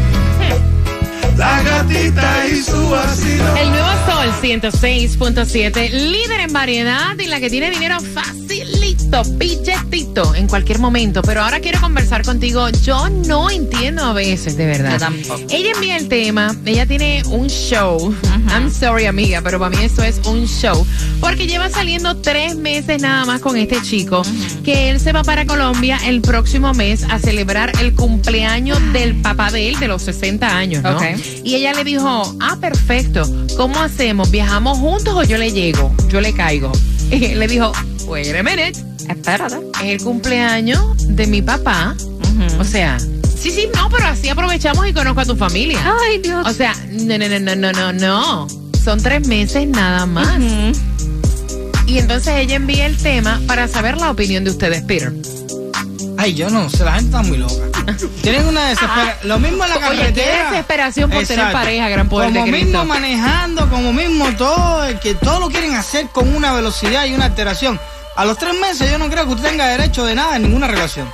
La 1.36 1.62
gatita 1.62 2.48
y 2.48 2.62
su 2.62 2.90
vacilo. 2.90 3.56
El 3.56 3.70
nuevo 3.70 3.88
Sol 4.06 4.32
106.7, 4.42 5.90
líder 5.90 6.40
en 6.40 6.52
variedad 6.52 7.16
y 7.16 7.26
la 7.26 7.38
que 7.38 7.48
tiene 7.48 7.70
dinero 7.70 7.98
facilito, 8.00 8.39
billetito 9.36 10.34
en 10.34 10.46
cualquier 10.46 10.78
momento. 10.78 11.22
Pero 11.22 11.42
ahora 11.42 11.60
quiero 11.60 11.80
conversar 11.80 12.24
contigo. 12.24 12.68
Yo 12.82 13.08
no 13.08 13.50
entiendo 13.50 14.04
a 14.04 14.12
veces, 14.12 14.56
de 14.56 14.66
verdad. 14.66 14.92
Yo 14.92 14.98
tampoco. 14.98 15.40
Ella 15.50 15.72
envía 15.74 15.96
el 15.96 16.08
tema, 16.08 16.54
ella 16.64 16.86
tiene 16.86 17.22
un 17.30 17.48
show. 17.48 18.14
I'm 18.48 18.70
sorry, 18.70 19.06
amiga, 19.06 19.40
pero 19.42 19.58
para 19.58 19.76
mí 19.76 19.84
eso 19.84 20.02
es 20.02 20.20
un 20.26 20.46
show. 20.46 20.86
Porque 21.20 21.46
lleva 21.46 21.68
saliendo 21.70 22.16
tres 22.16 22.56
meses 22.56 23.00
nada 23.00 23.24
más 23.24 23.40
con 23.40 23.56
este 23.56 23.80
chico, 23.82 24.22
que 24.64 24.90
él 24.90 25.00
se 25.00 25.12
va 25.12 25.22
para 25.22 25.46
Colombia 25.46 25.98
el 26.06 26.20
próximo 26.20 26.72
mes 26.74 27.04
a 27.08 27.18
celebrar 27.18 27.72
el 27.80 27.94
cumpleaños 27.94 28.78
del 28.92 29.14
papá 29.16 29.50
de 29.50 29.68
él 29.68 29.78
de 29.78 29.88
los 29.88 30.02
60 30.02 30.56
años, 30.56 30.82
¿no? 30.82 30.98
Y 31.44 31.54
ella 31.54 31.72
le 31.72 31.84
dijo, 31.84 32.36
ah, 32.40 32.56
perfecto, 32.60 33.22
¿cómo 33.56 33.80
hacemos? 33.80 34.30
¿Viajamos 34.30 34.78
juntos 34.78 35.14
o 35.14 35.22
yo 35.24 35.38
le 35.38 35.52
llego? 35.52 35.94
Yo 36.08 36.20
le 36.20 36.32
caigo. 36.32 36.72
Y 37.10 37.24
él 37.26 37.38
le 37.38 37.48
dijo, 37.48 37.72
wait 38.06 38.34
a 38.34 38.42
minute, 38.42 38.89
Espérate. 39.10 39.56
es 39.82 40.00
el 40.00 40.02
cumpleaños 40.02 40.82
de 40.98 41.26
mi 41.26 41.42
papá. 41.42 41.94
O 42.58 42.64
sea, 42.64 42.98
sí, 42.98 43.50
sí, 43.50 43.68
no, 43.74 43.90
pero 43.90 44.06
así 44.06 44.28
aprovechamos 44.28 44.86
y 44.88 44.92
conozco 44.94 45.20
a 45.20 45.24
tu 45.26 45.36
familia. 45.36 45.78
Ay, 46.02 46.18
Dios. 46.18 46.46
O 46.46 46.52
sea, 46.52 46.74
no, 46.90 47.18
no, 47.18 47.28
no, 47.28 47.38
no, 47.40 47.56
no, 47.56 47.72
no, 47.72 47.92
no. 47.92 48.48
Son 48.82 49.02
tres 49.02 49.26
meses 49.26 49.66
nada 49.66 50.06
más. 50.06 50.38
Y 51.86 51.98
entonces 51.98 52.34
ella 52.36 52.56
envía 52.56 52.86
el 52.86 52.96
tema 52.96 53.40
para 53.46 53.68
saber 53.68 53.96
la 53.98 54.10
opinión 54.10 54.44
de 54.44 54.50
ustedes, 54.50 54.82
Peter. 54.82 55.12
Ay, 56.16 56.34
yo 56.34 56.48
no 56.50 56.68
sé, 56.70 56.84
la 56.84 56.92
gente 56.92 57.06
está 57.06 57.22
muy 57.22 57.38
loca. 57.38 57.54
Tienen 58.22 58.46
una 58.46 58.68
desesperación. 58.68 59.28
Lo 59.28 59.38
mismo 59.38 59.64
en 59.64 59.70
la 59.70 59.76
Oye, 59.76 59.82
qué 59.88 59.96
carretera. 59.96 60.50
desesperación 60.50 61.10
por 61.10 61.26
tener 61.26 61.52
pareja, 61.52 61.88
gran 61.88 62.08
poder 62.08 62.32
como 62.32 62.44
de 62.44 62.52
mismo 62.52 62.84
manejando, 62.84 63.68
como 63.70 63.92
mismo 63.92 64.30
todo, 64.36 64.82
que 65.00 65.14
todo 65.14 65.40
lo 65.40 65.48
quieren 65.48 65.74
hacer 65.74 66.06
con 66.08 66.34
una 66.34 66.52
velocidad 66.52 67.06
y 67.06 67.14
una 67.14 67.24
alteración. 67.26 67.80
A 68.16 68.24
los 68.24 68.36
tres 68.38 68.54
meses 68.60 68.90
yo 68.90 68.98
no 68.98 69.08
creo 69.08 69.24
que 69.26 69.32
usted 69.34 69.48
tenga 69.50 69.66
derecho 69.68 70.04
de 70.04 70.14
nada 70.14 70.36
en 70.36 70.42
ninguna 70.42 70.66
relación. 70.66 71.10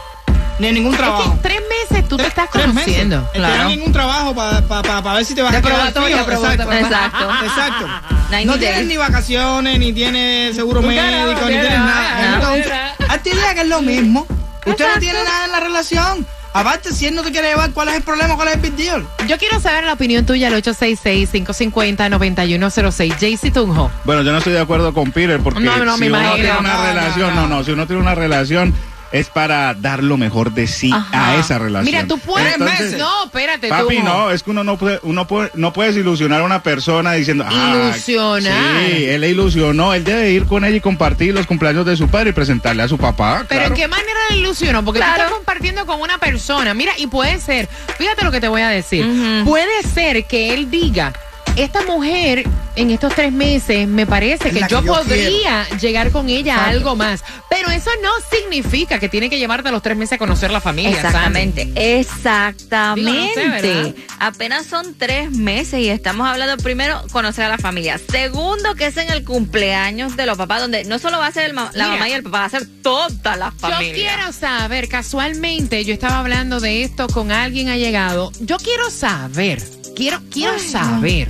Ni 0.59 0.69
en 0.69 0.75
ningún 0.75 0.95
Es 0.95 0.99
trabajo. 0.99 1.33
que 1.35 1.49
tres 1.49 1.61
meses 1.91 2.09
tú 2.09 2.17
te 2.17 2.27
estás 2.27 2.49
Tres 2.51 2.65
conociendo. 2.67 3.19
Es 3.27 3.31
que 3.33 3.39
no 3.41 3.47
hay 3.47 3.77
ningún 3.77 3.93
trabajo 3.93 4.35
para 4.35 5.15
ver 5.15 5.25
si 5.25 5.35
te 5.35 5.43
vas 5.43 5.53
De 5.53 5.59
a 5.59 5.63
quedar 5.63 5.93
probatoria. 5.93 6.21
Exacto. 6.23 6.73
Exacto. 6.73 7.31
Exacto. 7.45 7.87
90 8.31 8.53
No 8.53 8.59
tienes 8.59 8.87
ni 8.87 8.97
vacaciones, 8.97 9.79
ni 9.79 9.93
tienes 9.93 10.57
seguro 10.57 10.81
médico, 10.83 11.41
ni 11.43 11.49
tienes 11.53 11.79
nada. 11.79 12.35
Entonces, 12.35 12.73
actividad 13.09 13.55
que 13.55 13.61
es 13.61 13.69
lo 13.69 13.83
mismo. 13.83 14.27
Usted 14.67 14.73
Exacto. 14.73 14.95
no 14.95 15.01
tiene 15.01 15.23
nada 15.23 15.45
en 15.45 15.53
la 15.53 15.61
relación. 15.61 16.27
Aparte, 16.59 16.93
si 16.93 17.07
él 17.07 17.15
no 17.15 17.23
te 17.23 17.31
quiere 17.33 17.49
llevar, 17.49 17.71
¿cuál 17.73 17.89
es 17.89 17.95
el 17.97 18.03
problema? 18.03 18.35
¿Cuál 18.35 18.49
es 18.49 18.55
el 18.55 18.61
big 18.61 18.75
deal? 18.77 19.07
Yo 19.29 19.37
quiero 19.39 19.61
saber 19.61 19.85
la 19.85 19.93
opinión 19.93 20.25
tuya 20.25 20.49
al 20.49 20.55
866-550-9106. 20.63 23.19
Jaycee 23.19 23.51
Tunjo. 23.51 23.91
Bueno, 24.05 24.23
yo 24.23 24.33
no 24.33 24.39
estoy 24.39 24.55
de 24.55 24.61
acuerdo 24.61 24.93
con 24.95 25.11
Peter 25.13 25.39
porque 25.41 25.61
No, 25.61 25.85
no, 25.85 25.95
si 25.95 26.01
me 26.01 26.07
uno 26.09 26.19
imagino. 26.19 26.35
tiene 26.35 26.59
una 26.59 26.73
No, 26.73 26.79
no, 26.79 26.87
relación, 26.87 27.35
no. 27.35 27.43
no, 27.43 27.49
no, 27.59 27.65
si 27.65 27.71
uno 27.73 27.87
tiene 27.87 28.01
una 28.03 28.15
relación 28.15 28.73
es 29.13 29.29
para 29.29 29.73
dar 29.75 30.03
lo 30.03 30.17
mejor 30.17 30.53
de 30.53 30.67
sí 30.67 30.91
Ajá. 30.93 31.31
a 31.33 31.37
esa 31.37 31.59
relación. 31.59 31.85
Mira, 31.85 32.07
tú 32.07 32.19
puedes. 32.19 32.55
Entonces, 32.55 32.99
no, 32.99 33.25
espérate, 33.25 33.69
Papi, 33.69 33.97
Tunjo. 33.97 34.09
no, 34.09 34.31
es 34.31 34.43
que 34.43 34.51
uno 34.51 34.65
no 34.65 34.77
puede, 34.77 34.99
uno 35.03 35.27
puede, 35.27 35.51
no 35.55 35.73
puedes 35.73 35.97
ilusionar 35.97 36.41
a 36.41 36.45
una 36.45 36.63
persona 36.63 37.13
diciendo, 37.13 37.45
ah, 37.49 37.91
Ilusionar. 37.93 38.53
Sí, 38.87 39.05
él 39.05 39.21
le 39.21 39.31
ilusionó, 39.31 39.95
él 39.95 40.05
debe 40.05 40.31
ir 40.33 40.47
con 40.47 40.65
ella 40.65 40.77
y 40.77 40.81
compartir 40.81 41.35
los 41.35 41.47
cumpleaños 41.47 41.87
de 41.87 41.97
su 41.97 42.09
padre 42.09 42.31
y 42.31 42.33
presentarle 42.33 42.83
a 42.83 42.89
su 42.89 42.99
papá. 42.99 43.45
Pero 43.49 43.61
claro. 43.61 43.75
¿en 43.75 43.81
qué 43.81 43.89
manera 43.89 44.19
le 44.31 44.37
ilusionó? 44.39 44.85
Porque 44.85 45.01
tú 45.01 45.05
Claro. 45.07 45.23
estás 45.23 45.33
compartiendo 45.37 45.87
con 45.87 46.01
una 46.01 46.19
persona. 46.19 46.75
Mira, 46.75 46.93
y 46.99 47.07
puede 47.07 47.39
ser, 47.41 47.69
fíjate 47.99 48.25
lo 48.25 48.31
que 48.33 48.41
te 48.41 48.49
voy 48.49 48.63
a 48.63 48.69
decir. 48.69 49.07
Puede 49.45 49.83
ser 49.83 50.25
que 50.27 50.53
él 50.55 50.71
diga, 50.71 51.13
esta 51.57 51.83
mujer 51.83 52.45
en 52.77 52.91
estos 52.91 53.15
tres 53.15 53.33
meses 53.33 53.89
me 53.89 54.07
parece 54.07 54.51
que 54.51 54.61
yo, 54.69 54.81
que 54.81 54.87
yo 54.87 54.95
podría 54.95 55.67
llegar 55.81 56.11
con 56.11 56.29
ella 56.29 56.57
a 56.57 56.69
algo 56.69 56.95
más. 56.97 57.25
Pero 57.49 57.71
eso 57.71 57.91
no 58.03 58.11
significa 58.31 58.99
que 58.99 59.09
tiene 59.09 59.31
que 59.31 59.39
llevarte 59.39 59.71
a 59.71 59.73
los 59.73 59.81
tres 59.83 59.97
meses 59.97 60.15
a 60.15 60.19
conocer 60.19 60.51
la 60.51 60.61
familia. 60.61 60.91
Exactamente, 60.97 61.73
exactamente. 61.75 63.47
no 63.47 63.57
sé, 63.59 63.75
¿verdad? 63.75 63.95
Apenas 64.19 64.67
son 64.67 64.95
tres 64.99 65.31
meses 65.31 65.81
y 65.81 65.89
estamos 65.89 66.27
hablando 66.29 66.63
primero 66.63 67.03
conocer 67.13 67.45
a 67.45 67.49
la 67.49 67.59
familia. 67.59 67.99
Segundo, 68.11 68.75
que 68.75 68.87
es 68.87 68.97
en 68.99 69.11
el 69.11 69.25
cumpleaños 69.25 70.17
de 70.17 70.27
los 70.27 70.37
papás, 70.37 70.61
donde 70.61 70.85
no 70.85 70.99
solo 70.99 71.19
va 71.19 71.29
a 71.29 71.33
ser 71.33 71.45
el 71.47 71.55
ma- 71.55 71.71
la 71.75 71.89
mamá 71.89 72.09
y 72.09 72.13
el 72.13 72.23
papá, 72.23 72.41
va 72.41 72.45
a 72.45 72.51
ser 72.51 72.67
toda 72.83 73.37
la 73.37 73.51
Yo 73.53 73.59
familia. 73.59 73.95
quiero 73.95 74.33
saber, 74.33 74.89
casualmente, 74.89 75.85
yo 75.85 75.95
estaba 75.95 76.19
hablando 76.21 76.61
de 76.61 76.83
esto 76.83 77.07
con 77.09 77.33
alguien 77.33 77.69
allegado. 77.69 78.33
Yo 78.41 78.59
quiero 78.59 78.91
saber, 78.91 79.63
quiero, 79.95 80.21
quiero 80.31 80.59
saber 80.59 81.29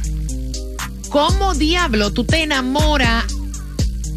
cómo 1.09 1.55
diablo 1.55 2.13
tú 2.13 2.25
te 2.25 2.43
enamoras 2.43 3.25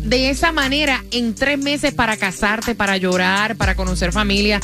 de 0.03 0.29
esa 0.29 0.51
manera 0.51 1.03
en 1.12 1.36
tres 1.36 1.60
meses 1.60 1.93
para 1.93 2.17
casarte, 2.17 2.75
para 2.75 2.98
llorar, 2.98 3.55
para 3.55 3.75
conocer 3.75 4.12
familia. 4.12 4.60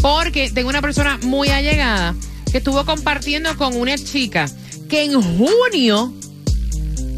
Porque 0.00 0.50
tengo 0.50 0.68
una 0.68 0.82
persona 0.82 1.18
muy 1.22 1.48
allegada 1.48 2.14
que 2.50 2.58
estuvo 2.58 2.84
compartiendo 2.84 3.56
con 3.56 3.76
una 3.76 3.96
chica 3.96 4.46
que 4.88 5.04
en 5.04 5.20
junio 5.20 6.12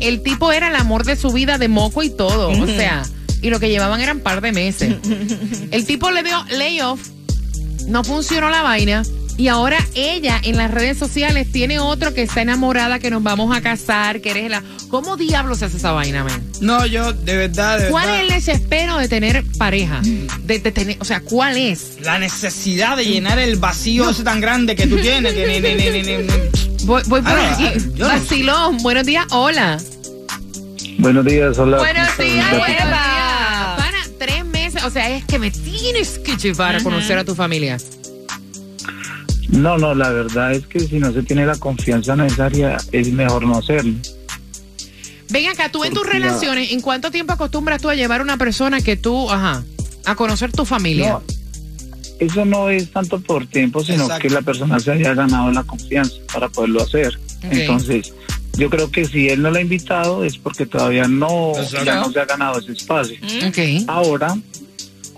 el 0.00 0.22
tipo 0.22 0.52
era 0.52 0.68
el 0.68 0.76
amor 0.76 1.04
de 1.04 1.16
su 1.16 1.30
vida 1.30 1.58
de 1.58 1.68
moco 1.68 2.02
y 2.02 2.10
todo. 2.10 2.50
O 2.50 2.66
sea, 2.66 3.04
y 3.42 3.50
lo 3.50 3.60
que 3.60 3.68
llevaban 3.68 4.00
eran 4.00 4.20
par 4.20 4.40
de 4.40 4.52
meses. 4.52 4.96
El 5.70 5.84
tipo 5.86 6.10
le 6.10 6.22
dio 6.22 6.44
layoff, 6.50 7.00
no 7.86 8.04
funcionó 8.04 8.50
la 8.50 8.62
vaina. 8.62 9.02
Y 9.38 9.48
ahora 9.48 9.76
ella 9.94 10.40
en 10.42 10.56
las 10.56 10.70
redes 10.70 10.96
sociales 10.96 11.52
tiene 11.52 11.78
otro 11.78 12.14
que 12.14 12.22
está 12.22 12.40
enamorada, 12.40 12.98
que 12.98 13.10
nos 13.10 13.22
vamos 13.22 13.54
a 13.54 13.60
casar, 13.60 14.22
que 14.22 14.30
eres 14.30 14.48
la. 14.50 14.62
¿Cómo 14.88 15.16
diablos 15.18 15.58
se 15.58 15.66
hace 15.66 15.76
esa 15.76 15.92
vaina, 15.92 16.24
man? 16.24 16.42
No, 16.62 16.86
yo, 16.86 17.12
de 17.12 17.36
verdad, 17.36 17.78
de 17.78 17.88
¿Cuál 17.90 18.06
verdad. 18.06 18.22
es 18.24 18.28
el 18.30 18.34
desespero 18.34 18.96
de 18.96 19.08
tener 19.08 19.44
pareja? 19.58 20.00
De, 20.44 20.58
de 20.58 20.72
tener, 20.72 20.96
o 21.00 21.04
sea, 21.04 21.20
¿cuál 21.20 21.58
es? 21.58 21.98
La 22.02 22.18
necesidad 22.18 22.96
de 22.96 23.04
llenar 23.04 23.38
el 23.38 23.56
vacío 23.56 24.08
ese 24.08 24.22
tan 24.24 24.40
grande 24.40 24.74
que 24.74 24.86
tú 24.86 24.96
tienes. 24.96 25.34
Que 25.34 25.46
ni, 25.46 25.60
ni, 25.60 25.74
ni, 25.74 25.90
ni, 25.90 26.02
ni- 26.02 26.22
ni- 26.22 26.84
Voy, 26.86 27.02
voy 27.06 27.20
por 27.20 27.32
Ah, 27.32 27.52
aquí. 27.52 27.66
ah. 28.00 28.06
Vacilón, 28.06 28.78
buenos 28.78 29.04
días, 29.04 29.26
hola. 29.32 29.78
Buenos 30.98 31.24
días, 31.26 31.58
hola. 31.58 31.76
Buenos 31.76 32.08
¿cómo 32.16 32.28
días, 32.30 32.50
buenos 32.50 32.66
días. 32.68 33.76
Pana, 33.76 33.98
tres 34.18 34.44
meses, 34.46 34.82
o 34.84 34.90
sea, 34.90 35.10
es 35.14 35.24
que 35.26 35.38
me 35.38 35.50
tienes 35.50 36.18
que 36.20 36.36
llevar 36.38 36.76
a 36.76 36.82
conocer 36.82 37.18
a 37.18 37.24
tu 37.24 37.34
familia. 37.34 37.76
No, 39.48 39.78
no, 39.78 39.94
la 39.94 40.10
verdad 40.10 40.52
es 40.52 40.66
que 40.66 40.80
si 40.80 40.98
no 40.98 41.12
se 41.12 41.22
tiene 41.22 41.46
la 41.46 41.56
confianza 41.56 42.16
necesaria, 42.16 42.76
es 42.92 43.12
mejor 43.12 43.46
no 43.46 43.58
hacerlo. 43.58 43.94
Ven 45.28 45.48
acá, 45.48 45.70
tú 45.70 45.84
en 45.84 45.92
tus 45.92 46.06
relaciones, 46.06 46.72
¿en 46.72 46.80
cuánto 46.80 47.10
tiempo 47.10 47.32
acostumbras 47.32 47.80
tú 47.82 47.88
a 47.88 47.94
llevar 47.94 48.20
a 48.20 48.24
una 48.24 48.36
persona 48.36 48.80
que 48.80 48.96
tú, 48.96 49.30
ajá, 49.30 49.64
a 50.04 50.14
conocer 50.14 50.52
tu 50.52 50.64
familia? 50.64 51.10
No, 51.10 51.22
eso 52.20 52.44
no 52.44 52.70
es 52.70 52.90
tanto 52.90 53.20
por 53.20 53.46
tiempo, 53.46 53.84
sino 53.84 54.04
Exacto. 54.04 54.22
que 54.22 54.30
la 54.30 54.42
persona 54.42 54.78
se 54.78 54.92
haya 54.92 55.14
ganado 55.14 55.50
la 55.50 55.64
confianza 55.64 56.14
para 56.32 56.48
poderlo 56.48 56.82
hacer. 56.82 57.18
Entonces, 57.42 58.12
yo 58.56 58.70
creo 58.70 58.90
que 58.90 59.04
si 59.04 59.28
él 59.28 59.42
no 59.42 59.50
la 59.50 59.58
ha 59.58 59.62
invitado 59.62 60.24
es 60.24 60.38
porque 60.38 60.64
todavía 60.64 61.06
no, 61.08 61.52
Exacto. 61.56 61.84
ya 61.84 61.96
no 61.96 62.10
se 62.10 62.20
ha 62.20 62.24
ganado 62.24 62.58
ese 62.58 62.72
espacio. 62.72 63.16
Ok. 63.46 63.88
Ahora, 63.88 64.36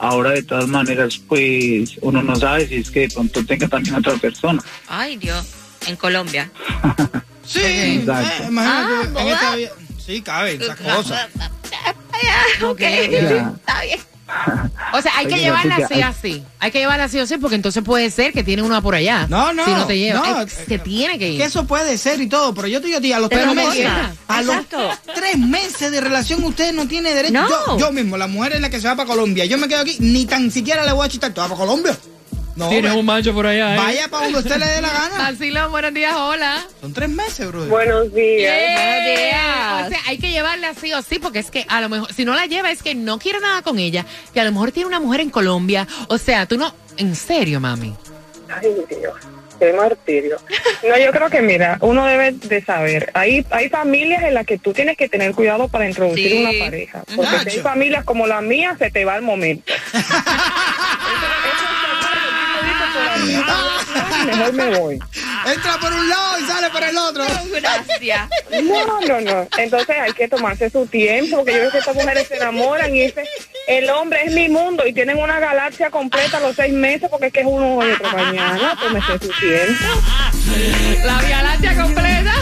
ahora 0.01 0.31
de 0.33 0.43
todas 0.43 0.67
maneras, 0.69 1.21
pues 1.29 1.97
uno 2.01 2.23
no 2.23 2.37
sabe 2.37 2.67
si 2.69 2.77
es 2.77 2.91
que 2.91 3.01
de 3.01 3.09
pronto 3.11 3.45
tenga 3.45 3.69
también 3.69 3.95
otra 3.97 4.15
persona. 4.17 4.63
Ay, 4.89 5.17
Dios. 5.17 5.47
En 5.87 5.97
Colombia. 5.97 6.51
Sí, 7.49 7.61
Exacto. 7.63 8.43
eh, 8.43 8.47
imagínate, 8.49 9.09
Ah, 9.17 9.23
en 9.23 9.29
esta 9.65 9.75
Sí, 10.05 10.21
cabe, 10.21 10.53
esas 10.55 10.77
cosas. 10.77 11.29
Ok, 12.63 12.81
Ya. 12.81 13.55
está 13.57 13.83
bien. 13.83 14.01
O 14.93 15.03
sea, 15.03 15.13
hay 15.17 15.27
que 15.27 15.39
llevarla 15.39 15.77
así 15.77 15.95
hay- 15.95 16.03
así. 16.03 16.45
Hay 16.61 16.71
que 16.71 16.79
llevarla 16.79 17.05
así 17.05 17.19
o 17.19 17.27
sí, 17.27 17.37
porque 17.37 17.57
entonces 17.57 17.83
puede 17.85 18.11
ser 18.11 18.33
que 18.33 18.43
tiene 18.43 18.63
una 18.63 18.81
por 18.81 18.95
allá. 18.95 19.27
No, 19.29 19.53
no. 19.53 19.65
Si 19.65 19.71
no 19.71 19.87
te 19.87 19.99
lleva. 19.99 20.41
no, 20.41 20.47
que 20.67 20.79
tiene 20.79 21.19
que 21.19 21.31
ir. 21.31 21.39
Que 21.39 21.45
eso 21.45 21.67
puede 21.67 21.99
ser 21.99 22.21
y 22.21 22.27
todo, 22.27 22.55
pero 22.55 22.69
yo 22.69 22.81
te 22.81 22.87
digo 22.87 22.99
a 22.99 23.03
ti, 23.03 23.13
a 23.13 23.19
los 23.21 23.29
tres 23.29 23.47
meses, 23.55 23.87
los 23.87 24.57
Exacto. 24.57 24.91
tres 25.15 25.39
meses 25.39 25.93
de 25.93 26.01
relación 26.01 26.43
usted 26.45 26.73
no 26.73 26.89
tiene 26.89 27.13
derecho. 27.15 27.35
No. 27.35 27.49
Yo, 27.49 27.79
yo 27.79 27.93
mismo, 27.93 28.17
la 28.17 28.27
mujer 28.29 28.55
es 28.55 28.61
la 28.61 28.71
que 28.71 28.81
se 28.81 28.89
va 28.89 28.97
para 28.97 29.07
Colombia. 29.09 29.45
Yo 29.45 29.59
me 29.59 29.69
quedo 29.69 29.81
aquí, 29.81 29.97
ni 30.01 30.25
tan 30.27 30.51
siquiera 30.51 30.85
le 30.85 30.93
voy 30.93 31.07
a 31.07 31.11
chitar. 31.11 31.33
¿Tú 31.33 31.41
vas 31.41 31.51
para 31.51 31.61
Colombia? 31.61 31.97
No, 32.59 32.69
Tiene 32.69 32.89
ve- 32.91 32.97
un 32.97 33.07
macho 33.07 33.33
por 33.33 33.47
allá. 33.47 33.75
¿eh? 33.75 33.77
vaya 33.79 34.09
para 34.09 34.25
donde 34.25 34.41
usted 34.41 34.57
le 34.57 34.67
dé 34.67 34.81
la 34.83 34.89
gana. 34.93 35.17
Vacilón, 35.31 35.71
buenos 35.71 35.95
días, 35.95 36.13
hola. 36.17 36.67
Son 36.81 36.93
tres 36.93 37.09
meses, 37.09 37.47
bro. 37.47 37.67
Buenos 37.67 38.13
días. 38.13 38.53
Eh, 38.53 39.15
días. 39.31 39.87
O 39.87 39.89
sea, 39.91 39.99
hay 40.09 40.19
que 40.19 40.31
llevarla 40.33 40.71
así 40.71 40.93
o 40.93 41.01
sí, 41.03 41.21
porque 41.21 41.39
es 41.39 41.53
que 41.53 41.65
a 41.69 41.81
lo 41.81 41.89
mejor, 41.89 42.13
si 42.13 42.25
no 42.25 42.35
la 42.35 42.47
lleva, 42.47 42.73
es 42.73 42.83
que 42.83 42.97
no 42.97 43.21
quiere 43.21 43.39
nada 43.39 43.63
con 43.63 43.79
ella, 43.79 44.05
que 44.35 44.41
a 44.41 44.45
lo 44.45 44.51
mejor 44.51 44.73
tiene 44.73 44.89
una 44.89 44.99
mujer 44.99 45.21
en 45.21 45.31
Colombia. 45.31 45.87
O 46.09 46.19
sea, 46.19 46.47
tú 46.47 46.59
no. 46.59 46.75
En 46.97 47.15
serio, 47.15 47.61
mami. 47.61 47.95
Ay, 48.49 48.75
Dios. 48.91 49.15
Qué 49.61 49.73
martirio. 49.73 50.39
No, 50.89 50.97
yo 50.99 51.11
creo 51.11 51.31
que, 51.31 51.43
mira, 51.43 51.79
uno 51.81 52.07
debe 52.07 52.31
de 52.33 52.65
saber. 52.65 53.11
Hay, 53.15 53.45
hay 53.51 53.69
familias 53.69 54.23
en 54.23 54.35
las 54.35 54.47
que 54.47 54.57
tú 54.59 54.73
tienes 54.73 54.97
que 54.97 55.09
tener 55.09 55.33
cuidado 55.35 55.67
para 55.69 55.89
introducir 55.89 56.31
Sí. 56.31 56.39
una 56.45 56.65
pareja. 56.65 57.03
Porque 57.17 57.51
si 57.51 57.57
hay 57.59 57.63
familias 57.63 58.05
como 58.05 58.27
la 58.29 58.41
mía, 58.41 58.77
se 58.79 58.91
te 58.93 59.05
va 59.05 59.17
el 59.17 59.23
momento. 59.23 59.73
Eso- 59.93 60.07
eso 60.09 61.65
Mejor 64.27 64.53
me 64.53 64.79
voy. 64.79 64.95
Entra 64.95 65.79
por 65.81 65.93
un 65.93 66.09
lado 66.09 66.39
y 66.39 66.47
sale 66.47 66.71
por 66.71 66.83
el 66.83 66.97
otro. 66.97 67.25
Gracias. 67.61 68.29
No, 68.63 69.01
no, 69.01 69.21
no. 69.21 69.49
Entonces 69.57 69.97
hay 70.01 70.13
que 70.13 70.29
tomarse 70.29 70.71
su 70.71 70.87
tiempo, 70.87 71.39
porque 71.39 71.53
yo 71.53 71.59
veo 71.61 71.71
que 71.71 71.79
estas 71.79 71.95
mujeres 71.95 72.29
se 72.29 72.37
enamoran 72.37 72.95
y 72.95 73.07
dicen, 73.07 73.25
el 73.67 73.89
hombre 73.91 74.25
es 74.25 74.33
mi 74.33 74.49
mundo 74.49 74.87
y 74.87 74.93
tienen 74.93 75.19
una 75.19 75.39
galaxia 75.41 75.91
completa 75.91 76.39
a 76.39 76.41
los 76.41 76.57
seis 76.57 76.73
meses 76.73 77.09
porque 77.11 77.27
es 77.27 77.33
que 77.33 77.41
es 77.41 77.47
uno 77.47 77.77
hoy 77.77 77.89
y 77.89 77.93
otro 77.93 78.11
mañana. 78.13 78.77
Tómese 78.81 79.13
su 79.19 79.31
tiempo. 79.41 79.85
La 81.05 81.43
Láctea 81.43 81.83
completa. 81.83 82.35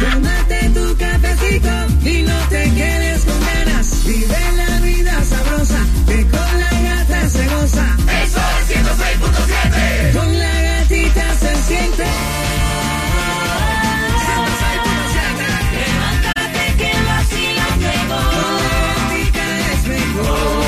Tómate 0.00 0.70
tu 0.70 0.96
cafecito 0.96 1.70
y 2.08 2.22
no 2.22 2.38
te 2.48 2.62
quedes 2.74 3.24
con 3.24 3.40
ganas. 3.40 4.04
Vive 4.04 4.52
la 4.56 4.80
vida 4.80 5.24
sabrosa, 5.24 5.78
que 6.06 6.26
con 6.28 6.60
la 6.60 6.70
gata 6.88 7.28
se 7.28 7.46
goza. 7.48 7.96
Eso 8.24 8.38
es 8.38 8.53
106.7. 8.66 10.12
Con 10.12 10.38
la 10.38 10.62
gatita 10.62 11.34
se 11.34 11.54
siente. 11.64 12.04
106.7. 12.04 12.14
Levántate 15.74 16.76
que 16.78 16.90
el 16.90 17.04
vacilón 17.04 17.78
llegó. 17.78 18.20
Con 18.30 18.54
la 18.64 18.78
gatita 18.88 19.44
es 19.72 19.82
mejor. 19.86 20.62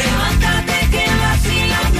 Levántate 0.00 0.76
que 0.90 1.04
el 1.04 1.16
vacilón 1.18 1.90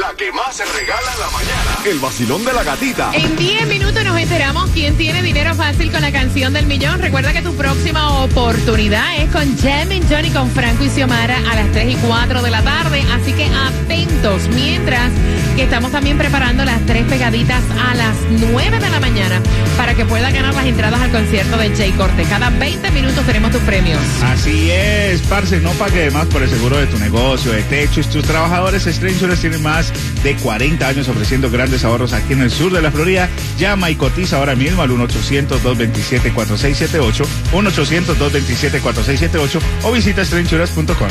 La 0.00 0.10
que 0.16 0.32
más 0.32 0.56
se 0.56 0.64
regala 0.64 1.12
en 1.14 1.20
la 1.20 1.30
mañana. 1.30 1.61
El 1.84 1.98
vacilón 1.98 2.44
de 2.44 2.52
la 2.52 2.62
gatita. 2.62 3.10
En 3.12 3.34
10 3.34 3.66
minutos 3.66 4.04
nos 4.04 4.16
enteramos 4.16 4.70
quién 4.70 4.96
tiene 4.96 5.20
dinero 5.20 5.52
fácil 5.56 5.90
con 5.90 6.00
la 6.00 6.12
canción 6.12 6.52
del 6.52 6.66
millón. 6.66 7.00
Recuerda 7.00 7.32
que 7.32 7.42
tu 7.42 7.56
próxima 7.56 8.22
oportunidad 8.22 9.16
es 9.20 9.28
con 9.30 9.58
Jamin 9.58 10.04
Johnny 10.08 10.30
con 10.30 10.48
Franco 10.50 10.84
y 10.84 10.90
Xiomara 10.90 11.38
a 11.50 11.56
las 11.56 11.72
3 11.72 11.94
y 11.94 11.96
4 11.96 12.42
de 12.42 12.50
la 12.50 12.62
tarde. 12.62 13.02
Así 13.12 13.32
que 13.32 13.46
atentos. 13.46 14.46
Mientras 14.54 15.10
que 15.56 15.64
estamos 15.64 15.90
también 15.90 16.16
preparando 16.16 16.64
las 16.64 16.80
tres 16.86 17.04
pegaditas 17.06 17.62
a 17.78 17.94
las 17.94 18.16
9 18.30 18.78
de 18.78 18.88
la 18.88 19.00
mañana 19.00 19.42
para 19.76 19.94
que 19.94 20.06
puedas 20.06 20.32
ganar 20.32 20.54
las 20.54 20.64
entradas 20.64 21.00
al 21.00 21.10
concierto 21.10 21.58
de 21.58 21.74
Jay 21.76 21.90
Corte. 21.92 22.22
Cada 22.24 22.48
20 22.50 22.90
minutos 22.92 23.26
tenemos 23.26 23.50
tus 23.50 23.60
premios. 23.62 24.00
Así 24.22 24.70
es, 24.70 25.20
parce, 25.22 25.60
no 25.60 25.70
pague 25.72 26.10
más 26.10 26.26
por 26.26 26.42
el 26.42 26.48
seguro 26.48 26.78
de 26.78 26.86
tu 26.86 26.98
negocio, 26.98 27.52
de 27.52 27.62
techos. 27.64 28.08
Tus 28.08 28.24
trabajadores 28.24 28.86
Insurance 28.86 29.40
tienen 29.40 29.62
más 29.62 29.92
de 30.22 30.36
40 30.36 30.86
años 30.86 31.08
ofreciendo 31.08 31.50
grandes 31.50 31.71
ahorros 31.84 32.12
aquí 32.12 32.34
en 32.34 32.42
el 32.42 32.50
sur 32.50 32.72
de 32.72 32.82
la 32.82 32.90
Florida. 32.90 33.28
Llama 33.58 33.88
y 33.90 33.96
cotiza 33.96 34.36
ahora 34.36 34.54
mismo 34.54 34.82
al 34.82 34.90
1-800-227-4678, 34.90 37.26
1-800-227-4678 37.52 39.60
o 39.84 39.92
visita 39.92 40.24
strayinsurance.com. 40.24 41.08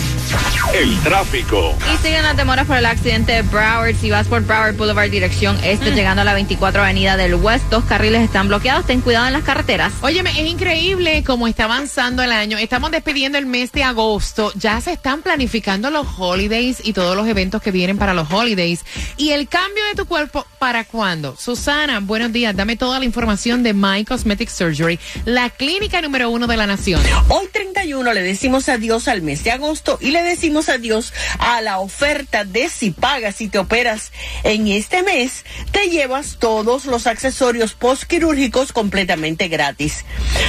El 0.73 0.97
tráfico. 0.99 1.75
Y 1.93 1.97
siguen 1.97 2.23
las 2.23 2.37
demoras 2.37 2.67
por 2.67 2.77
el 2.77 2.85
accidente 2.85 3.33
de 3.33 3.41
Broward. 3.41 3.95
Si 3.95 4.09
vas 4.09 4.27
por 4.27 4.41
Broward 4.41 4.75
Boulevard, 4.75 5.09
dirección 5.09 5.57
este, 5.63 5.91
llegando 5.91 6.21
a 6.21 6.25
la 6.25 6.33
24 6.33 6.81
Avenida 6.81 7.17
del 7.17 7.35
West, 7.35 7.65
dos 7.69 7.83
carriles 7.85 8.21
están 8.21 8.47
bloqueados. 8.47 8.85
Ten 8.85 9.01
cuidado 9.01 9.27
en 9.27 9.33
las 9.33 9.43
carreteras. 9.43 9.93
Óyeme, 10.01 10.31
es 10.31 10.47
increíble 10.47 11.23
cómo 11.25 11.47
está 11.47 11.65
avanzando 11.65 12.23
el 12.23 12.31
año. 12.31 12.57
Estamos 12.57 12.91
despidiendo 12.91 13.37
el 13.37 13.45
mes 13.45 13.71
de 13.71 13.83
agosto. 13.83 14.51
Ya 14.55 14.79
se 14.81 14.93
están 14.93 15.21
planificando 15.21 15.89
los 15.89 16.07
holidays 16.17 16.81
y 16.83 16.93
todos 16.93 17.15
los 17.15 17.27
eventos 17.27 17.61
que 17.61 17.71
vienen 17.71 17.97
para 17.97 18.13
los 18.13 18.31
holidays. 18.31 18.83
Y 19.17 19.31
El 19.31 19.47
cambio 19.47 19.83
de 19.85 19.95
tu 19.95 20.05
cuerpo, 20.05 20.45
¿para 20.59 20.83
cuándo? 20.85 21.35
Susana, 21.37 21.99
buenos 21.99 22.31
días. 22.31 22.55
Dame 22.55 22.75
toda 22.75 22.99
la 22.99 23.05
información 23.05 23.63
de 23.63 23.73
My 23.73 24.05
Cosmetic 24.05 24.49
Surgery, 24.49 24.99
la 25.25 25.49
clínica 25.49 26.01
número 26.01 26.29
uno 26.29 26.47
de 26.47 26.57
la 26.57 26.67
nación. 26.67 27.01
Hoy 27.29 27.47
31 27.51 28.13
le 28.13 28.21
decimos 28.21 28.69
adiós 28.69 29.07
al 29.07 29.21
mes 29.21 29.43
de 29.43 29.51
agosto 29.51 29.97
y 30.01 30.11
le 30.11 30.21
decimos 30.21 30.69
adiós 30.69 31.13
a 31.39 31.61
la 31.61 31.79
oferta 31.79 32.45
de 32.45 32.69
si 32.69 32.91
pagas 32.91 33.41
y 33.41 33.47
te 33.47 33.59
operas 33.59 34.11
en 34.43 34.67
este 34.67 35.03
mes, 35.03 35.45
te 35.71 35.89
llevas 35.89 36.37
todos 36.39 36.85
los 36.85 37.07
accesorios 37.07 37.73
postquirúrgicos 37.73 38.71
completamente 38.73 39.47
gratis. 39.47 40.05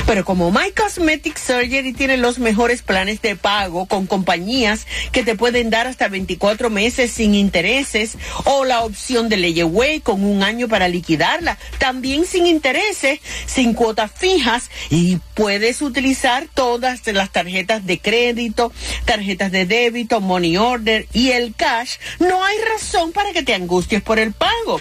Pero 0.06 0.24
como 0.24 0.50
My 0.50 0.72
Cosmetic 0.72 1.38
Surgery 1.38 1.92
tiene 1.92 2.16
los 2.16 2.38
mejores 2.38 2.82
planes 2.82 3.22
de 3.22 3.36
pago 3.36 3.86
con 3.86 4.06
compañías 4.06 4.86
que 5.12 5.22
te 5.22 5.36
pueden 5.36 5.70
dar 5.70 5.86
hasta 5.86 6.08
24 6.08 6.70
meses 6.70 7.10
sin 7.12 7.34
intereses 7.34 8.16
o 8.44 8.64
la 8.64 8.82
opción 8.82 9.28
de 9.28 9.36
con 10.00 10.24
un 10.24 10.42
año 10.42 10.68
para 10.68 10.88
liquidarla, 10.88 11.58
también 11.78 12.26
sin 12.26 12.46
intereses, 12.46 13.20
sin 13.46 13.74
cuotas 13.74 14.10
fijas 14.14 14.70
y 14.90 15.18
puedes 15.34 15.82
utilizar 15.82 16.46
todas 16.54 17.06
las 17.06 17.30
tarjetas 17.30 17.86
de 17.86 17.98
crédito, 17.98 18.72
tarjetas 19.04 19.52
de 19.52 19.66
débito, 19.66 20.20
money 20.20 20.56
order 20.56 21.06
y 21.12 21.30
el 21.30 21.54
cash, 21.54 21.96
no 22.18 22.44
hay 22.44 22.56
razón 22.72 23.12
para 23.12 23.32
que 23.32 23.42
te 23.42 23.54
angusties 23.54 24.02
por 24.02 24.18
el 24.18 24.32
pago. 24.32 24.80